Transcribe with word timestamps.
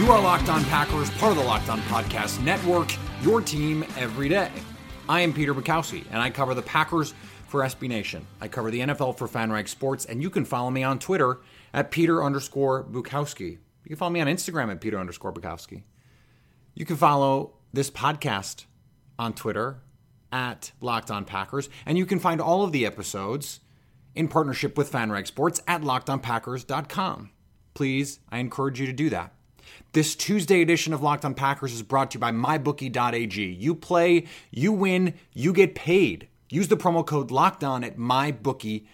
You 0.00 0.10
are 0.12 0.18
Locked 0.22 0.48
On 0.48 0.64
Packers, 0.64 1.10
part 1.18 1.32
of 1.32 1.36
the 1.36 1.44
Locked 1.44 1.68
On 1.68 1.78
Podcast 1.82 2.42
Network, 2.42 2.90
your 3.20 3.42
team 3.42 3.84
every 3.98 4.30
day. 4.30 4.50
I 5.10 5.20
am 5.20 5.30
Peter 5.30 5.52
Bukowski, 5.52 6.06
and 6.10 6.22
I 6.22 6.30
cover 6.30 6.54
the 6.54 6.62
Packers 6.62 7.12
for 7.48 7.60
SB 7.60 7.86
Nation. 7.86 8.26
I 8.40 8.48
cover 8.48 8.70
the 8.70 8.80
NFL 8.80 9.18
for 9.18 9.28
FanRag 9.28 9.68
Sports, 9.68 10.06
and 10.06 10.22
you 10.22 10.30
can 10.30 10.46
follow 10.46 10.70
me 10.70 10.82
on 10.82 11.00
Twitter 11.00 11.40
at 11.74 11.90
Peter 11.90 12.24
underscore 12.24 12.82
Bukowski. 12.82 13.50
You 13.50 13.88
can 13.88 13.96
follow 13.96 14.10
me 14.10 14.22
on 14.22 14.26
Instagram 14.26 14.70
at 14.70 14.80
Peter 14.80 14.98
underscore 14.98 15.34
Bukowski. 15.34 15.82
You 16.72 16.86
can 16.86 16.96
follow 16.96 17.56
this 17.74 17.90
podcast 17.90 18.64
on 19.18 19.34
Twitter 19.34 19.82
at 20.32 20.72
Locked 20.80 21.10
On 21.10 21.26
Packers, 21.26 21.68
and 21.84 21.98
you 21.98 22.06
can 22.06 22.18
find 22.18 22.40
all 22.40 22.64
of 22.64 22.72
the 22.72 22.86
episodes 22.86 23.60
in 24.14 24.28
partnership 24.28 24.78
with 24.78 24.90
FanRag 24.90 25.26
Sports 25.26 25.60
at 25.68 25.82
LockedOnPackers.com. 25.82 27.32
Please, 27.74 28.20
I 28.30 28.38
encourage 28.38 28.80
you 28.80 28.86
to 28.86 28.94
do 28.94 29.10
that. 29.10 29.34
This 29.92 30.14
Tuesday 30.14 30.62
edition 30.62 30.92
of 30.92 31.02
Locked 31.02 31.24
on 31.24 31.34
Packers 31.34 31.72
is 31.72 31.82
brought 31.82 32.10
to 32.12 32.16
you 32.16 32.20
by 32.20 32.32
MyBookie.ag. 32.32 33.42
You 33.42 33.74
play, 33.74 34.26
you 34.50 34.72
win, 34.72 35.14
you 35.32 35.52
get 35.52 35.74
paid. 35.74 36.28
Use 36.48 36.68
the 36.68 36.76
promo 36.76 37.06
code 37.06 37.30
Locked 37.30 37.64
On 37.64 37.84
at 37.84 37.96
MyBookie.ag. 37.96 38.86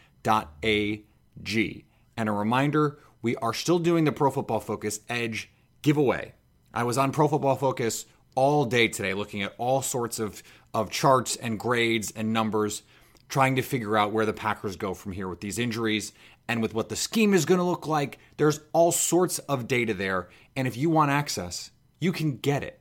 And 2.19 2.28
a 2.28 2.32
reminder, 2.32 2.98
we 3.22 3.37
are 3.37 3.54
still 3.54 3.78
doing 3.78 4.04
the 4.04 4.12
Pro 4.12 4.31
Football 4.31 4.60
Focus 4.60 5.00
Edge 5.09 5.50
giveaway. 5.82 6.34
I 6.72 6.84
was 6.84 6.98
on 6.98 7.12
Pro 7.12 7.28
Football 7.28 7.56
Focus 7.56 8.06
all 8.34 8.64
day 8.66 8.87
today 8.87 9.14
looking 9.14 9.43
at 9.43 9.54
all 9.58 9.82
sorts 9.82 10.19
of, 10.19 10.43
of 10.72 10.91
charts 10.91 11.37
and 11.37 11.58
grades 11.58 12.12
and 12.14 12.32
numbers, 12.32 12.82
trying 13.28 13.56
to 13.56 13.62
figure 13.62 13.97
out 13.97 14.12
where 14.12 14.26
the 14.26 14.32
Packers 14.32 14.76
go 14.76 14.94
from 14.94 15.12
here 15.12 15.28
with 15.28 15.41
these 15.41 15.59
injuries 15.59 16.12
and 16.48 16.62
with 16.62 16.75
what 16.75 16.88
the 16.88 16.97
scheme 16.97 17.34
is 17.34 17.44
going 17.44 17.59
to 17.59 17.64
look 17.64 17.87
like. 17.87 18.19
There's 18.37 18.60
all 18.72 18.92
sorts 18.92 19.38
of 19.41 19.66
data 19.66 19.94
there. 19.94 20.28
And 20.54 20.69
if 20.69 20.76
you 20.76 20.91
want 20.91 21.10
access, 21.10 21.70
you 22.00 22.12
can 22.12 22.37
get 22.37 22.62
it. 22.62 22.81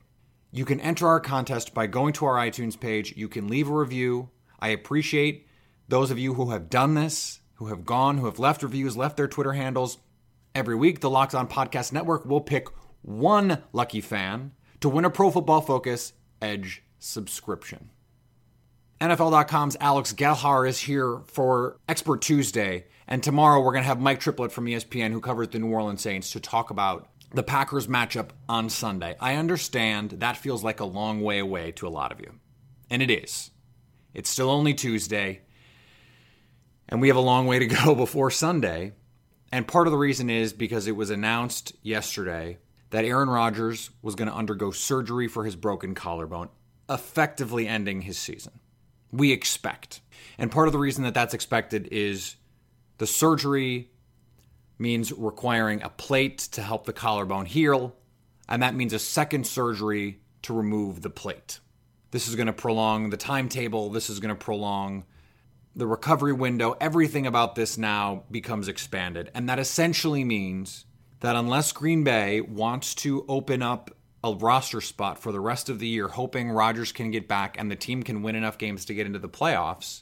You 0.52 0.66
can 0.66 0.80
enter 0.80 1.08
our 1.08 1.20
contest 1.20 1.74
by 1.74 1.88
going 1.88 2.14
to 2.14 2.26
our 2.26 2.36
iTunes 2.36 2.80
page. 2.80 3.18
You 3.18 3.28
can 3.28 3.48
leave 3.48 3.70
a 3.70 3.74
review. 3.74 4.30
I 4.60 4.70
appreciate 4.70 5.48
those 5.88 6.12
of 6.12 6.20
you 6.20 6.36
who 6.36 6.52
have 6.52 6.70
done 6.70 6.94
this, 6.94 7.40
who 7.56 7.68
have 7.68 7.86
gone, 7.86 8.18
who 8.18 8.26
have 8.26 8.40
left 8.40 8.64
reviews, 8.64 8.96
left 8.96 9.18
their 9.18 9.28
Twitter 9.28 9.54
handles. 9.54 9.98
Every 10.54 10.76
week, 10.76 11.02
the 11.02 11.10
Locked 11.10 11.36
On 11.36 11.48
Podcast 11.48 11.92
Network 11.92 12.26
will 12.26 12.42
pick 12.42 12.68
one 13.02 13.64
lucky 13.74 14.02
fan 14.02 14.54
to 14.80 14.90
win 14.90 15.06
a 15.06 15.10
Pro 15.10 15.30
Football 15.30 15.62
Focus 15.62 16.14
Edge 16.42 16.84
subscription. 17.00 17.90
NFL.com's 19.02 19.76
Alex 19.82 20.14
Gelhar 20.14 20.66
is 20.68 20.80
here 20.80 21.20
for 21.28 21.78
Expert 21.90 22.22
Tuesday. 22.22 22.86
And 23.08 23.22
tomorrow 23.22 23.60
we're 23.60 23.74
going 23.74 23.84
to 23.84 23.88
have 23.88 24.00
Mike 24.00 24.22
Triplett 24.22 24.54
from 24.54 24.66
ESPN, 24.68 25.12
who 25.12 25.20
covers 25.20 25.50
the 25.50 25.60
New 25.60 25.70
Orleans 25.70 26.02
Saints, 26.02 26.32
to 26.32 26.40
talk 26.40 26.70
about 26.70 27.10
the 27.34 27.44
Packers 27.44 27.88
matchup 27.88 28.30
on 28.48 28.70
Sunday. 28.70 29.18
I 29.20 29.36
understand 29.36 30.12
that 30.12 30.38
feels 30.38 30.64
like 30.64 30.80
a 30.80 30.86
long 30.86 31.22
way 31.22 31.40
away 31.40 31.74
to 31.74 31.88
a 31.88 31.90
lot 31.90 32.14
of 32.14 32.22
you. 32.22 32.40
And 32.90 33.02
it 33.02 33.12
is. 33.12 33.52
It's 34.14 34.30
still 34.30 34.50
only 34.50 34.74
Tuesday. 34.74 35.42
And 36.88 37.02
we 37.02 37.10
have 37.10 37.18
a 37.18 37.22
long 37.22 37.48
way 37.48 37.60
to 37.60 37.68
go 37.68 37.96
before 37.96 38.32
Sunday. 38.32 38.94
And 39.52 39.68
part 39.68 39.88
of 39.88 39.92
the 39.92 39.98
reason 39.98 40.30
is 40.30 40.54
because 40.54 40.88
it 40.88 40.96
was 40.96 41.10
announced 41.10 41.76
yesterday 41.82 42.60
that 42.92 43.04
Aaron 43.04 43.30
Rodgers 43.30 43.90
was 44.02 44.16
going 44.16 44.30
to 44.30 44.36
undergo 44.36 44.72
surgery 44.72 45.28
for 45.28 45.44
his 45.44 45.58
broken 45.58 45.96
collarbone, 45.96 46.48
effectively 46.90 47.68
ending 47.68 48.02
his 48.02 48.18
season. 48.18 48.54
We 49.12 49.32
expect. 49.32 50.02
And 50.38 50.52
part 50.52 50.68
of 50.68 50.74
the 50.74 50.80
reason 50.80 51.04
that 51.04 51.14
that's 51.14 51.34
expected 51.34 51.88
is 51.92 52.36
the 52.98 53.08
surgery 53.08 53.92
means 54.78 55.12
requiring 55.12 55.82
a 55.82 55.90
plate 55.90 56.40
to 56.40 56.62
help 56.62 56.86
the 56.86 56.94
collarbone 56.94 57.46
heal, 57.46 57.96
and 58.50 58.62
that 58.62 58.76
means 58.76 58.94
a 58.94 59.00
second 59.00 59.48
surgery 59.48 60.20
to 60.42 60.54
remove 60.54 61.02
the 61.02 61.10
plate. 61.10 61.60
This 62.12 62.28
is 62.28 62.36
going 62.36 62.48
to 62.48 62.54
prolong 62.54 63.10
the 63.10 63.18
timetable, 63.18 63.90
this 63.90 64.10
is 64.10 64.20
going 64.20 64.36
to 64.36 64.44
prolong 64.44 65.06
the 65.76 65.88
recovery 65.88 66.34
window. 66.34 66.76
Everything 66.80 67.28
about 67.28 67.56
this 67.56 67.78
now 67.78 68.24
becomes 68.32 68.68
expanded, 68.68 69.32
and 69.34 69.48
that 69.50 69.60
essentially 69.60 70.24
means 70.24 70.86
that 71.22 71.36
unless 71.36 71.72
Green 71.72 72.04
Bay 72.04 72.42
wants 72.42 72.94
to 72.96 73.26
open 73.28 73.62
up 73.62 73.95
a 74.26 74.34
roster 74.34 74.82
spot 74.82 75.20
for 75.20 75.32
the 75.32 75.40
rest 75.40 75.70
of 75.70 75.78
the 75.78 75.88
year, 75.88 76.08
hoping 76.08 76.50
Rodgers 76.50 76.92
can 76.92 77.12
get 77.12 77.28
back 77.28 77.60
and 77.60 77.70
the 77.70 77.76
team 77.76 78.02
can 78.02 78.24
win 78.24 78.34
enough 78.36 78.58
games 78.58 78.84
to 78.86 78.96
get 78.96 79.06
into 79.06 79.20
the 79.20 79.30
playoffs, 79.30 80.02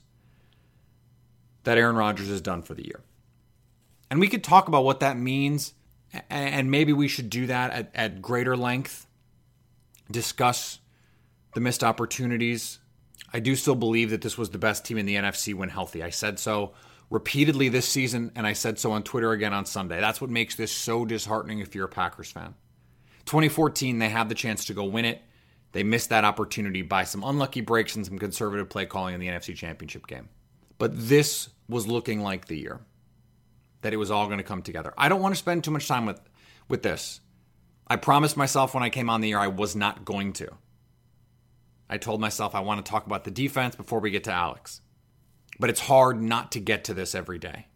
that 1.65 1.77
Aaron 1.77 1.97
Rodgers 1.97 2.29
is 2.29 2.39
done 2.39 2.61
for 2.61 2.73
the 2.73 2.85
year. 2.85 3.01
And 4.09 4.21
we 4.21 4.29
could 4.29 4.43
talk 4.43 4.69
about 4.69 4.85
what 4.85 5.01
that 5.01 5.17
means, 5.17 5.73
and 6.29 6.71
maybe 6.71 6.93
we 6.93 7.09
should 7.09 7.29
do 7.29 7.47
that 7.47 7.71
at, 7.71 7.91
at 7.93 8.21
greater 8.21 8.55
length, 8.55 9.07
discuss 10.09 10.79
the 11.53 11.59
missed 11.59 11.83
opportunities. 11.83 12.79
I 13.33 13.41
do 13.41 13.57
still 13.57 13.75
believe 13.75 14.09
that 14.11 14.21
this 14.21 14.37
was 14.37 14.51
the 14.51 14.57
best 14.57 14.85
team 14.85 14.97
in 14.97 15.05
the 15.05 15.15
NFC 15.15 15.53
when 15.53 15.67
healthy. 15.67 16.01
I 16.01 16.11
said 16.11 16.39
so 16.39 16.73
repeatedly 17.09 17.67
this 17.67 17.89
season, 17.89 18.31
and 18.35 18.47
I 18.47 18.53
said 18.53 18.79
so 18.79 18.93
on 18.93 19.03
Twitter 19.03 19.33
again 19.33 19.53
on 19.53 19.65
Sunday. 19.65 19.99
That's 19.99 20.21
what 20.21 20.29
makes 20.29 20.55
this 20.55 20.71
so 20.71 21.03
disheartening 21.03 21.59
if 21.59 21.75
you're 21.75 21.85
a 21.85 21.89
Packers 21.89 22.31
fan. 22.31 22.55
2014, 23.25 23.99
they 23.99 24.09
had 24.09 24.29
the 24.29 24.35
chance 24.35 24.65
to 24.65 24.73
go 24.73 24.83
win 24.85 25.05
it. 25.05 25.21
They 25.71 25.83
missed 25.83 26.09
that 26.09 26.23
opportunity 26.23 26.81
by 26.81 27.03
some 27.03 27.23
unlucky 27.23 27.61
breaks 27.61 27.95
and 27.95 28.05
some 28.05 28.19
conservative 28.19 28.69
play 28.69 28.85
calling 28.85 29.15
in 29.15 29.19
the 29.19 29.27
NFC 29.27 29.55
Championship 29.55 30.05
game. 30.07 30.29
But 30.77 30.91
this 30.95 31.49
was 31.67 31.87
looking 31.87 32.21
like 32.21 32.45
the 32.45 32.57
year 32.57 32.79
that 33.81 33.93
it 33.93 33.97
was 33.97 34.11
all 34.11 34.27
going 34.27 34.37
to 34.37 34.43
come 34.43 34.61
together. 34.61 34.93
I 34.97 35.09
don't 35.09 35.21
want 35.21 35.33
to 35.33 35.39
spend 35.39 35.63
too 35.63 35.71
much 35.71 35.87
time 35.87 36.05
with 36.05 36.19
with 36.67 36.83
this. 36.83 37.19
I 37.87 37.97
promised 37.97 38.37
myself 38.37 38.73
when 38.73 38.83
I 38.83 38.89
came 38.89 39.09
on 39.09 39.21
the 39.21 39.29
year 39.29 39.39
I 39.39 39.47
was 39.47 39.75
not 39.75 40.05
going 40.05 40.33
to. 40.33 40.49
I 41.89 41.97
told 41.97 42.21
myself 42.21 42.55
I 42.55 42.61
want 42.61 42.83
to 42.83 42.89
talk 42.89 43.05
about 43.05 43.23
the 43.23 43.31
defense 43.31 43.75
before 43.75 43.99
we 43.99 44.09
get 44.09 44.23
to 44.25 44.31
Alex. 44.31 44.81
But 45.59 45.69
it's 45.69 45.81
hard 45.81 46.21
not 46.21 46.53
to 46.53 46.59
get 46.59 46.85
to 46.85 46.93
this 46.93 47.13
every 47.13 47.37
day. 47.37 47.67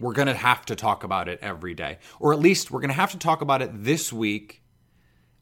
We're 0.00 0.14
going 0.14 0.26
to 0.26 0.34
have 0.34 0.64
to 0.66 0.74
talk 0.74 1.04
about 1.04 1.28
it 1.28 1.38
every 1.40 1.74
day. 1.74 1.98
Or 2.18 2.32
at 2.32 2.40
least 2.40 2.70
we're 2.70 2.80
going 2.80 2.88
to 2.88 2.94
have 2.94 3.12
to 3.12 3.18
talk 3.18 3.42
about 3.42 3.62
it 3.62 3.70
this 3.72 4.12
week 4.12 4.63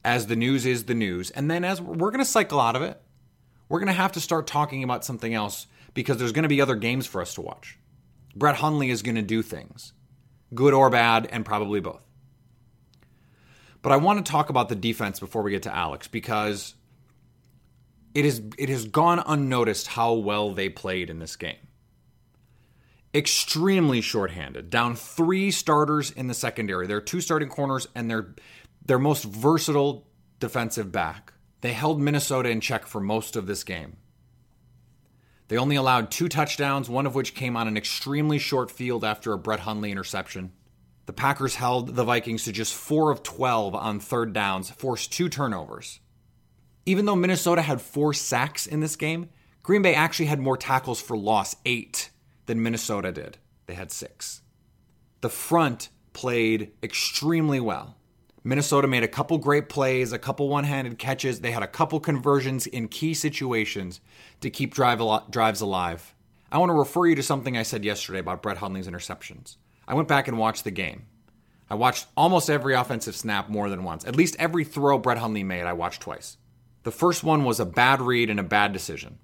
as 0.04 0.26
the 0.26 0.36
news 0.36 0.66
is 0.66 0.84
the 0.84 0.94
news. 0.94 1.30
And 1.30 1.50
then 1.50 1.64
as 1.64 1.80
we're 1.80 2.10
going 2.10 2.18
to 2.18 2.24
cycle 2.24 2.60
out 2.60 2.76
of 2.76 2.82
it, 2.82 3.00
we're 3.68 3.78
going 3.78 3.86
to 3.86 3.92
have 3.92 4.12
to 4.12 4.20
start 4.20 4.46
talking 4.46 4.82
about 4.84 5.04
something 5.04 5.32
else 5.32 5.66
because 5.94 6.16
there's 6.18 6.32
going 6.32 6.42
to 6.42 6.48
be 6.48 6.60
other 6.60 6.76
games 6.76 7.06
for 7.06 7.20
us 7.20 7.34
to 7.34 7.40
watch. 7.40 7.78
Brett 8.34 8.56
Hundley 8.56 8.90
is 8.90 9.02
going 9.02 9.16
to 9.16 9.22
do 9.22 9.42
things, 9.42 9.92
good 10.54 10.74
or 10.74 10.90
bad, 10.90 11.26
and 11.30 11.44
probably 11.44 11.80
both. 11.80 12.02
But 13.82 13.92
I 13.92 13.96
want 13.96 14.24
to 14.24 14.30
talk 14.30 14.48
about 14.48 14.68
the 14.68 14.76
defense 14.76 15.20
before 15.20 15.42
we 15.42 15.50
get 15.50 15.64
to 15.64 15.74
Alex 15.74 16.06
because 16.06 16.74
it 18.14 18.24
is 18.24 18.42
it 18.56 18.68
has 18.68 18.86
gone 18.86 19.22
unnoticed 19.26 19.88
how 19.88 20.14
well 20.14 20.52
they 20.52 20.68
played 20.68 21.10
in 21.10 21.18
this 21.18 21.36
game. 21.36 21.56
Extremely 23.14 24.00
shorthanded, 24.00 24.70
down 24.70 24.94
three 24.94 25.50
starters 25.50 26.10
in 26.10 26.28
the 26.28 26.34
secondary. 26.34 26.86
There 26.86 26.96
are 26.96 27.02
two 27.02 27.20
starting 27.20 27.48
corners 27.48 27.86
and 27.94 28.08
their 28.08 28.34
their 28.84 28.98
most 28.98 29.24
versatile 29.24 30.06
defensive 30.40 30.90
back. 30.90 31.32
They 31.60 31.72
held 31.72 32.00
Minnesota 32.00 32.48
in 32.48 32.60
check 32.60 32.86
for 32.86 33.00
most 33.00 33.36
of 33.36 33.46
this 33.46 33.62
game. 33.64 33.96
They 35.48 35.58
only 35.58 35.76
allowed 35.76 36.10
two 36.10 36.28
touchdowns, 36.28 36.88
one 36.88 37.06
of 37.06 37.14
which 37.14 37.34
came 37.34 37.56
on 37.56 37.68
an 37.68 37.76
extremely 37.76 38.38
short 38.38 38.70
field 38.70 39.04
after 39.04 39.32
a 39.32 39.38
Brett 39.38 39.60
Hundley 39.60 39.90
interception. 39.90 40.52
The 41.06 41.12
Packers 41.12 41.56
held 41.56 41.94
the 41.94 42.04
Vikings 42.04 42.44
to 42.44 42.52
just 42.52 42.74
4 42.74 43.10
of 43.10 43.22
12 43.22 43.74
on 43.74 44.00
third 44.00 44.32
downs, 44.32 44.70
forced 44.70 45.12
two 45.12 45.28
turnovers. 45.28 46.00
Even 46.86 47.04
though 47.04 47.16
Minnesota 47.16 47.62
had 47.62 47.80
four 47.80 48.12
sacks 48.12 48.66
in 48.66 48.80
this 48.80 48.96
game, 48.96 49.28
Green 49.62 49.82
Bay 49.82 49.94
actually 49.94 50.26
had 50.26 50.40
more 50.40 50.56
tackles 50.56 51.00
for 51.00 51.16
loss, 51.16 51.54
eight, 51.64 52.10
than 52.46 52.62
Minnesota 52.62 53.12
did. 53.12 53.38
They 53.66 53.74
had 53.74 53.92
six. 53.92 54.42
The 55.20 55.28
front 55.28 55.90
played 56.12 56.72
extremely 56.82 57.60
well. 57.60 57.96
Minnesota 58.44 58.88
made 58.88 59.04
a 59.04 59.08
couple 59.08 59.38
great 59.38 59.68
plays, 59.68 60.12
a 60.12 60.18
couple 60.18 60.48
one 60.48 60.64
handed 60.64 60.98
catches. 60.98 61.40
They 61.40 61.52
had 61.52 61.62
a 61.62 61.68
couple 61.68 62.00
conversions 62.00 62.66
in 62.66 62.88
key 62.88 63.14
situations 63.14 64.00
to 64.40 64.50
keep 64.50 64.74
drive 64.74 65.00
al- 65.00 65.26
drives 65.30 65.60
alive. 65.60 66.14
I 66.50 66.58
want 66.58 66.70
to 66.70 66.74
refer 66.74 67.06
you 67.06 67.14
to 67.14 67.22
something 67.22 67.56
I 67.56 67.62
said 67.62 67.84
yesterday 67.84 68.18
about 68.18 68.42
Brett 68.42 68.58
Hundley's 68.58 68.88
interceptions. 68.88 69.56
I 69.86 69.94
went 69.94 70.08
back 70.08 70.28
and 70.28 70.38
watched 70.38 70.64
the 70.64 70.70
game. 70.70 71.06
I 71.70 71.74
watched 71.74 72.06
almost 72.16 72.50
every 72.50 72.74
offensive 72.74 73.16
snap 73.16 73.48
more 73.48 73.70
than 73.70 73.84
once. 73.84 74.04
At 74.04 74.16
least 74.16 74.36
every 74.38 74.64
throw 74.64 74.98
Brett 74.98 75.18
Hundley 75.18 75.44
made, 75.44 75.62
I 75.62 75.72
watched 75.72 76.02
twice. 76.02 76.36
The 76.82 76.90
first 76.90 77.24
one 77.24 77.44
was 77.44 77.60
a 77.60 77.64
bad 77.64 78.02
read 78.02 78.28
and 78.28 78.40
a 78.40 78.44
bad 78.44 78.72
decision. 78.72 79.18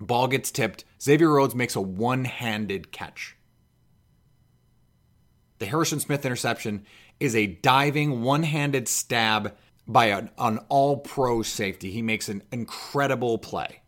Ball 0.00 0.26
gets 0.26 0.50
tipped. 0.50 0.84
Xavier 1.00 1.30
Rhodes 1.30 1.54
makes 1.54 1.76
a 1.76 1.80
one 1.80 2.24
handed 2.24 2.90
catch. 2.90 3.36
The 5.58 5.66
Harrison 5.66 6.00
Smith 6.00 6.24
interception 6.24 6.84
is 7.20 7.34
a 7.34 7.46
diving 7.46 8.22
one 8.22 8.42
handed 8.42 8.88
stab 8.88 9.56
by 9.86 10.06
an, 10.06 10.30
an 10.38 10.58
all 10.68 10.98
pro 10.98 11.42
safety. 11.42 11.90
He 11.90 12.02
makes 12.02 12.28
an 12.28 12.42
incredible 12.52 13.38
play. 13.38 13.80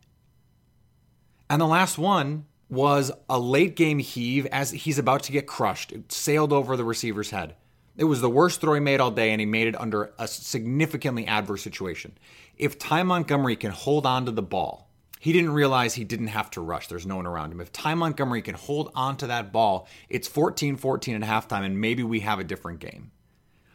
And 1.48 1.60
the 1.60 1.66
last 1.66 1.98
one 1.98 2.46
was 2.68 3.10
a 3.28 3.38
late 3.38 3.76
game 3.76 3.98
heave 3.98 4.46
as 4.46 4.70
he's 4.70 4.98
about 4.98 5.24
to 5.24 5.32
get 5.32 5.46
crushed. 5.46 5.92
It 5.92 6.12
sailed 6.12 6.52
over 6.52 6.76
the 6.76 6.84
receiver's 6.84 7.30
head. 7.30 7.56
It 7.96 8.04
was 8.04 8.20
the 8.20 8.30
worst 8.30 8.60
throw 8.60 8.74
he 8.74 8.80
made 8.80 9.00
all 9.00 9.10
day, 9.10 9.30
and 9.32 9.40
he 9.40 9.46
made 9.46 9.66
it 9.66 9.78
under 9.78 10.12
a 10.18 10.26
significantly 10.26 11.26
adverse 11.26 11.62
situation. 11.62 12.16
If 12.56 12.78
Ty 12.78 13.02
Montgomery 13.02 13.56
can 13.56 13.72
hold 13.72 14.06
on 14.06 14.24
to 14.26 14.30
the 14.30 14.42
ball, 14.42 14.88
he 15.18 15.32
didn't 15.34 15.52
realize 15.52 15.94
he 15.94 16.04
didn't 16.04 16.28
have 16.28 16.50
to 16.52 16.62
rush. 16.62 16.86
There's 16.86 17.04
no 17.04 17.16
one 17.16 17.26
around 17.26 17.52
him. 17.52 17.60
If 17.60 17.72
Ty 17.72 17.94
Montgomery 17.96 18.40
can 18.40 18.54
hold 18.54 18.90
on 18.94 19.18
to 19.18 19.26
that 19.26 19.52
ball, 19.52 19.86
it's 20.08 20.28
14 20.28 20.76
14 20.76 21.22
at 21.22 21.28
halftime, 21.28 21.64
and 21.64 21.78
maybe 21.78 22.02
we 22.02 22.20
have 22.20 22.38
a 22.38 22.44
different 22.44 22.78
game. 22.78 23.10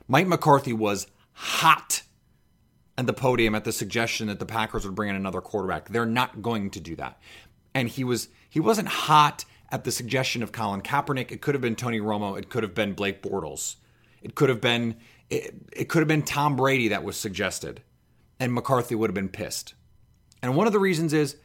Mike 0.08 0.28
McCarthy 0.28 0.74
was 0.74 1.08
hot 1.34 2.04
at 2.98 3.06
the 3.08 3.14
podium 3.14 3.56
at 3.56 3.64
the 3.64 3.72
suggestion 3.72 4.28
that 4.28 4.40
the 4.40 4.46
Packers 4.46 4.86
would 4.86 4.96
bring 4.96 5.10
in 5.10 5.16
another 5.16 5.42
quarterback. 5.42 5.90
They're 5.90 6.06
not 6.06 6.42
going 6.42 6.70
to 6.72 6.80
do 6.80 6.96
that. 6.96 7.20
And 7.74 7.90
he 7.90 8.04
was 8.04 8.30
he 8.50 8.60
wasn't 8.60 8.88
hot 8.88 9.46
at 9.72 9.84
the 9.84 9.92
suggestion 9.92 10.44
of 10.44 10.52
Colin 10.52 10.82
Kaepernick. 10.82 11.32
It 11.32 11.42
could 11.42 11.56
have 11.56 11.62
been 11.62 11.76
Tony 11.76 12.00
Romo. 12.00 12.38
It 12.38 12.50
could 12.50 12.64
have 12.64 12.74
been 12.74 12.94
Blake 12.94 13.22
Bortles. 13.22 13.76
It 14.22 14.36
could 14.36 14.50
have 14.50 14.62
been 14.62 14.96
it, 15.30 15.56
it 15.74 15.90
could 15.90 16.00
have 16.00 16.08
been 16.08 16.24
Tom 16.24 16.56
Brady 16.56 16.90
that 16.90 17.04
was 17.04 17.18
suggested. 17.18 17.82
And 18.40 18.54
McCarthy 18.54 18.96
would 18.96 19.10
have 19.10 19.16
been 19.16 19.30
pissed. 19.30 19.74
And 20.42 20.56
one 20.56 20.68
of 20.68 20.74
the 20.74 20.80
reasons 20.80 21.14
is 21.14 21.38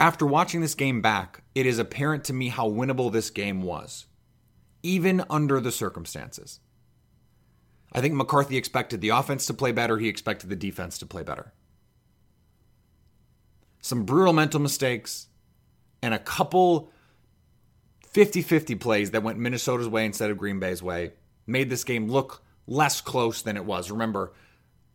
after 0.00 0.26
watching 0.26 0.60
this 0.60 0.74
game 0.74 1.00
back, 1.00 1.42
it 1.54 1.66
is 1.66 1.78
apparent 1.78 2.24
to 2.24 2.32
me 2.32 2.48
how 2.48 2.68
winnable 2.68 3.12
this 3.12 3.30
game 3.30 3.62
was, 3.62 4.06
even 4.82 5.22
under 5.30 5.60
the 5.60 5.70
circumstances. 5.70 6.60
I 7.94 8.00
think 8.00 8.14
McCarthy 8.14 8.56
expected 8.56 9.00
the 9.00 9.10
offense 9.10 9.46
to 9.46 9.54
play 9.54 9.72
better, 9.72 9.98
he 9.98 10.08
expected 10.08 10.50
the 10.50 10.56
defense 10.56 10.98
to 10.98 11.06
play 11.06 11.22
better. 11.22 11.52
Some 13.80 14.04
brutal 14.04 14.32
mental 14.32 14.60
mistakes 14.60 15.28
and 16.02 16.12
a 16.14 16.18
couple 16.18 16.90
50 18.08 18.42
50 18.42 18.74
plays 18.76 19.10
that 19.12 19.22
went 19.22 19.38
Minnesota's 19.38 19.88
way 19.88 20.04
instead 20.06 20.30
of 20.30 20.38
Green 20.38 20.58
Bay's 20.58 20.82
way 20.82 21.12
made 21.46 21.70
this 21.70 21.84
game 21.84 22.08
look 22.08 22.42
less 22.66 23.00
close 23.00 23.42
than 23.42 23.56
it 23.56 23.64
was. 23.64 23.90
Remember, 23.90 24.32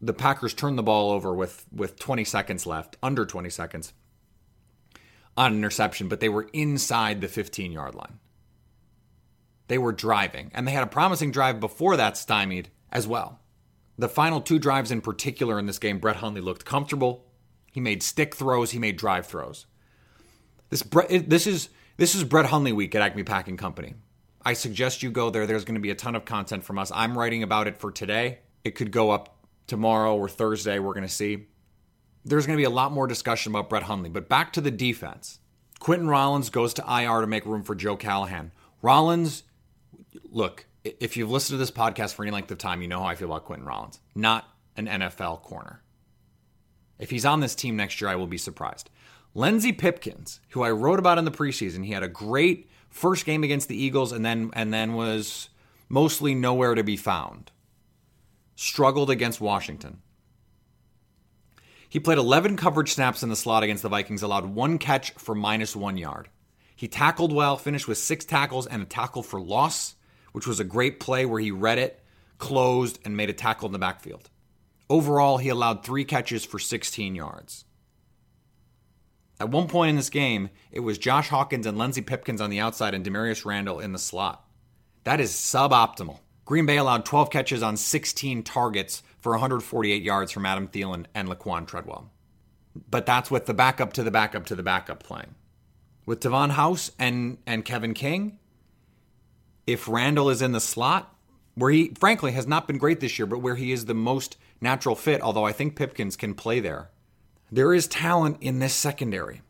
the 0.01 0.13
Packers 0.13 0.53
turned 0.53 0.77
the 0.77 0.83
ball 0.83 1.11
over 1.11 1.33
with 1.33 1.65
with 1.71 1.99
20 1.99 2.23
seconds 2.23 2.65
left, 2.65 2.97
under 3.03 3.25
20 3.25 3.49
seconds 3.49 3.93
on 5.37 5.53
an 5.53 5.57
interception, 5.59 6.07
but 6.07 6.19
they 6.19 6.29
were 6.29 6.49
inside 6.51 7.21
the 7.21 7.27
15 7.27 7.71
yard 7.71 7.95
line. 7.95 8.19
They 9.67 9.77
were 9.77 9.91
driving, 9.91 10.51
and 10.53 10.67
they 10.67 10.71
had 10.71 10.83
a 10.83 10.87
promising 10.87 11.31
drive 11.31 11.59
before 11.59 11.95
that 11.95 12.17
stymied 12.17 12.69
as 12.91 13.07
well. 13.07 13.39
The 13.97 14.09
final 14.09 14.41
two 14.41 14.59
drives 14.59 14.91
in 14.91 15.01
particular 15.01 15.59
in 15.59 15.65
this 15.65 15.79
game, 15.79 15.99
Brett 15.99 16.17
Hundley 16.17 16.41
looked 16.41 16.65
comfortable. 16.65 17.25
He 17.71 17.81
made 17.81 18.01
stick 18.01 18.35
throws, 18.35 18.71
he 18.71 18.79
made 18.79 18.97
drive 18.97 19.27
throws. 19.27 19.65
This 20.69 20.81
this 20.81 21.47
is 21.47 21.69
this 21.97 22.15
is 22.15 22.23
Brett 22.23 22.45
Hundley 22.45 22.71
week 22.71 22.95
at 22.95 23.01
Acme 23.01 23.23
Packing 23.23 23.57
Company. 23.57 23.95
I 24.45 24.53
suggest 24.53 25.03
you 25.03 25.11
go 25.11 25.29
there. 25.29 25.45
There's 25.45 25.65
going 25.65 25.75
to 25.75 25.81
be 25.81 25.89
a 25.89 25.95
ton 25.95 26.15
of 26.15 26.25
content 26.25 26.63
from 26.63 26.79
us. 26.79 26.91
I'm 26.95 27.17
writing 27.17 27.43
about 27.43 27.67
it 27.67 27.77
for 27.77 27.91
today. 27.91 28.39
It 28.63 28.71
could 28.71 28.91
go 28.91 29.11
up 29.11 29.35
tomorrow 29.67 30.15
or 30.15 30.29
Thursday. 30.29 30.79
We're 30.79 30.93
going 30.93 31.05
to 31.05 31.13
see. 31.13 31.47
There's 32.23 32.45
going 32.45 32.57
to 32.57 32.61
be 32.61 32.65
a 32.65 32.69
lot 32.69 32.91
more 32.91 33.07
discussion 33.07 33.51
about 33.51 33.69
Brett 33.69 33.83
Hundley. 33.83 34.09
But 34.09 34.29
back 34.29 34.53
to 34.53 34.61
the 34.61 34.71
defense. 34.71 35.39
Quinten 35.79 36.09
Rollins 36.09 36.49
goes 36.49 36.73
to 36.75 36.83
IR 36.83 37.21
to 37.21 37.27
make 37.27 37.45
room 37.45 37.63
for 37.63 37.75
Joe 37.75 37.95
Callahan. 37.95 38.51
Rollins, 38.81 39.43
look, 40.29 40.65
if 40.99 41.17
you've 41.17 41.31
listened 41.31 41.55
to 41.55 41.57
this 41.57 41.71
podcast 41.71 42.13
for 42.13 42.23
any 42.23 42.31
length 42.31 42.51
of 42.51 42.57
time, 42.57 42.81
you 42.81 42.87
know 42.87 42.99
how 42.99 43.07
I 43.07 43.15
feel 43.15 43.31
about 43.31 43.47
Quinten 43.47 43.65
Rollins. 43.65 43.99
Not 44.15 44.47
an 44.75 44.87
NFL 44.87 45.41
corner. 45.41 45.81
If 46.97 47.09
he's 47.09 47.25
on 47.25 47.39
this 47.39 47.55
team 47.55 47.75
next 47.75 47.99
year, 48.01 48.09
I 48.09 48.15
will 48.15 48.27
be 48.27 48.37
surprised. 48.37 48.89
Lenzy 49.33 49.71
Pipkins, 49.71 50.41
who 50.49 50.63
I 50.63 50.71
wrote 50.71 50.99
about 50.99 51.17
in 51.17 51.25
the 51.25 51.31
preseason, 51.31 51.85
he 51.85 51.93
had 51.93 52.03
a 52.03 52.09
great 52.09 52.69
first 52.89 53.25
game 53.25 53.43
against 53.43 53.67
the 53.67 53.81
Eagles 53.81 54.11
and 54.11 54.25
then 54.25 54.49
and 54.53 54.73
then 54.73 54.93
was 54.93 55.49
mostly 55.87 56.33
nowhere 56.33 56.75
to 56.75 56.83
be 56.83 56.97
found 56.97 57.51
struggled 58.59 59.09
against 59.09 59.39
Washington. 59.39 60.01
He 61.87 61.97
played 61.97 62.17
11 62.17 62.57
coverage 62.57 62.91
snaps 62.91 63.23
in 63.23 63.29
the 63.29 63.35
slot 63.37 63.63
against 63.63 63.83
the 63.83 63.89
Vikings, 63.89 64.21
allowed 64.21 64.47
one 64.47 64.77
catch 64.77 65.11
for 65.11 65.33
minus 65.33 65.77
one 65.77 65.97
yard. 65.97 66.27
He 66.75 66.89
tackled 66.89 67.31
well, 67.31 67.55
finished 67.55 67.87
with 67.87 67.97
six 67.97 68.25
tackles 68.25 68.67
and 68.67 68.81
a 68.81 68.85
tackle 68.85 69.23
for 69.23 69.39
loss, 69.39 69.95
which 70.31 70.47
was 70.47 70.59
a 70.59 70.63
great 70.63 70.99
play 70.99 71.25
where 71.25 71.41
he 71.41 71.51
read 71.51 71.77
it, 71.77 72.03
closed, 72.37 72.99
and 73.05 73.17
made 73.17 73.29
a 73.29 73.33
tackle 73.33 73.67
in 73.67 73.73
the 73.73 73.79
backfield. 73.79 74.29
Overall, 74.89 75.37
he 75.37 75.49
allowed 75.49 75.83
three 75.83 76.03
catches 76.03 76.45
for 76.45 76.57
16 76.57 77.15
yards. 77.15 77.65
At 79.39 79.49
one 79.49 79.67
point 79.67 79.91
in 79.91 79.95
this 79.95 80.09
game, 80.09 80.49
it 80.71 80.81
was 80.81 80.97
Josh 80.97 81.29
Hawkins 81.29 81.65
and 81.65 81.77
Lenzy 81.77 82.01
Pipkins 82.01 82.41
on 82.41 82.49
the 82.49 82.59
outside 82.59 82.93
and 82.93 83.05
Damarious 83.05 83.45
Randall 83.45 83.79
in 83.79 83.93
the 83.93 83.99
slot. 83.99 84.45
That 85.05 85.21
is 85.21 85.31
suboptimal. 85.31 86.19
Green 86.43 86.65
Bay 86.65 86.77
allowed 86.77 87.05
12 87.05 87.29
catches 87.29 87.63
on 87.63 87.77
16 87.77 88.43
targets 88.43 89.03
for 89.19 89.31
148 89.33 90.01
yards 90.01 90.31
from 90.31 90.45
Adam 90.45 90.67
Thielen 90.67 91.05
and 91.13 91.29
Laquan 91.29 91.67
Treadwell. 91.67 92.11
But 92.89 93.05
that's 93.05 93.31
with 93.31 93.45
the 93.45 93.53
backup 93.53 93.93
to 93.93 94.03
the 94.03 94.11
backup 94.11 94.45
to 94.47 94.55
the 94.55 94.63
backup 94.63 95.03
playing. 95.03 95.35
With 96.05 96.21
Davon 96.21 96.51
House 96.51 96.91
and, 96.99 97.37
and 97.45 97.63
Kevin 97.63 97.93
King, 97.93 98.39
if 99.71 99.87
Randall 99.87 100.29
is 100.29 100.41
in 100.41 100.51
the 100.51 100.59
slot, 100.59 101.15
where 101.55 101.71
he 101.71 101.93
frankly 101.99 102.31
has 102.31 102.47
not 102.47 102.67
been 102.67 102.77
great 102.77 102.99
this 102.99 103.19
year, 103.19 103.25
but 103.25 103.39
where 103.39 103.55
he 103.55 103.71
is 103.71 103.85
the 103.85 103.93
most 103.93 104.37
natural 104.61 104.95
fit, 104.95 105.21
although 105.21 105.45
I 105.45 105.51
think 105.51 105.75
Pipkins 105.75 106.15
can 106.15 106.33
play 106.33 106.59
there. 106.59 106.89
There 107.51 107.73
is 107.73 107.87
talent 107.87 108.37
in 108.41 108.59
this 108.59 108.73
secondary. 108.73 109.41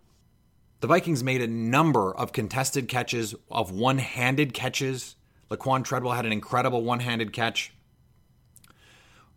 The 0.81 0.87
Vikings 0.87 1.23
made 1.23 1.41
a 1.41 1.47
number 1.47 2.15
of 2.15 2.31
contested 2.31 2.87
catches, 2.87 3.35
of 3.51 3.71
one 3.71 3.97
handed 3.97 4.53
catches. 4.53 5.15
Laquan 5.51 5.83
Treadwell 5.83 6.13
had 6.13 6.25
an 6.25 6.31
incredible 6.31 6.83
one 6.83 7.01
handed 7.01 7.33
catch. 7.33 7.73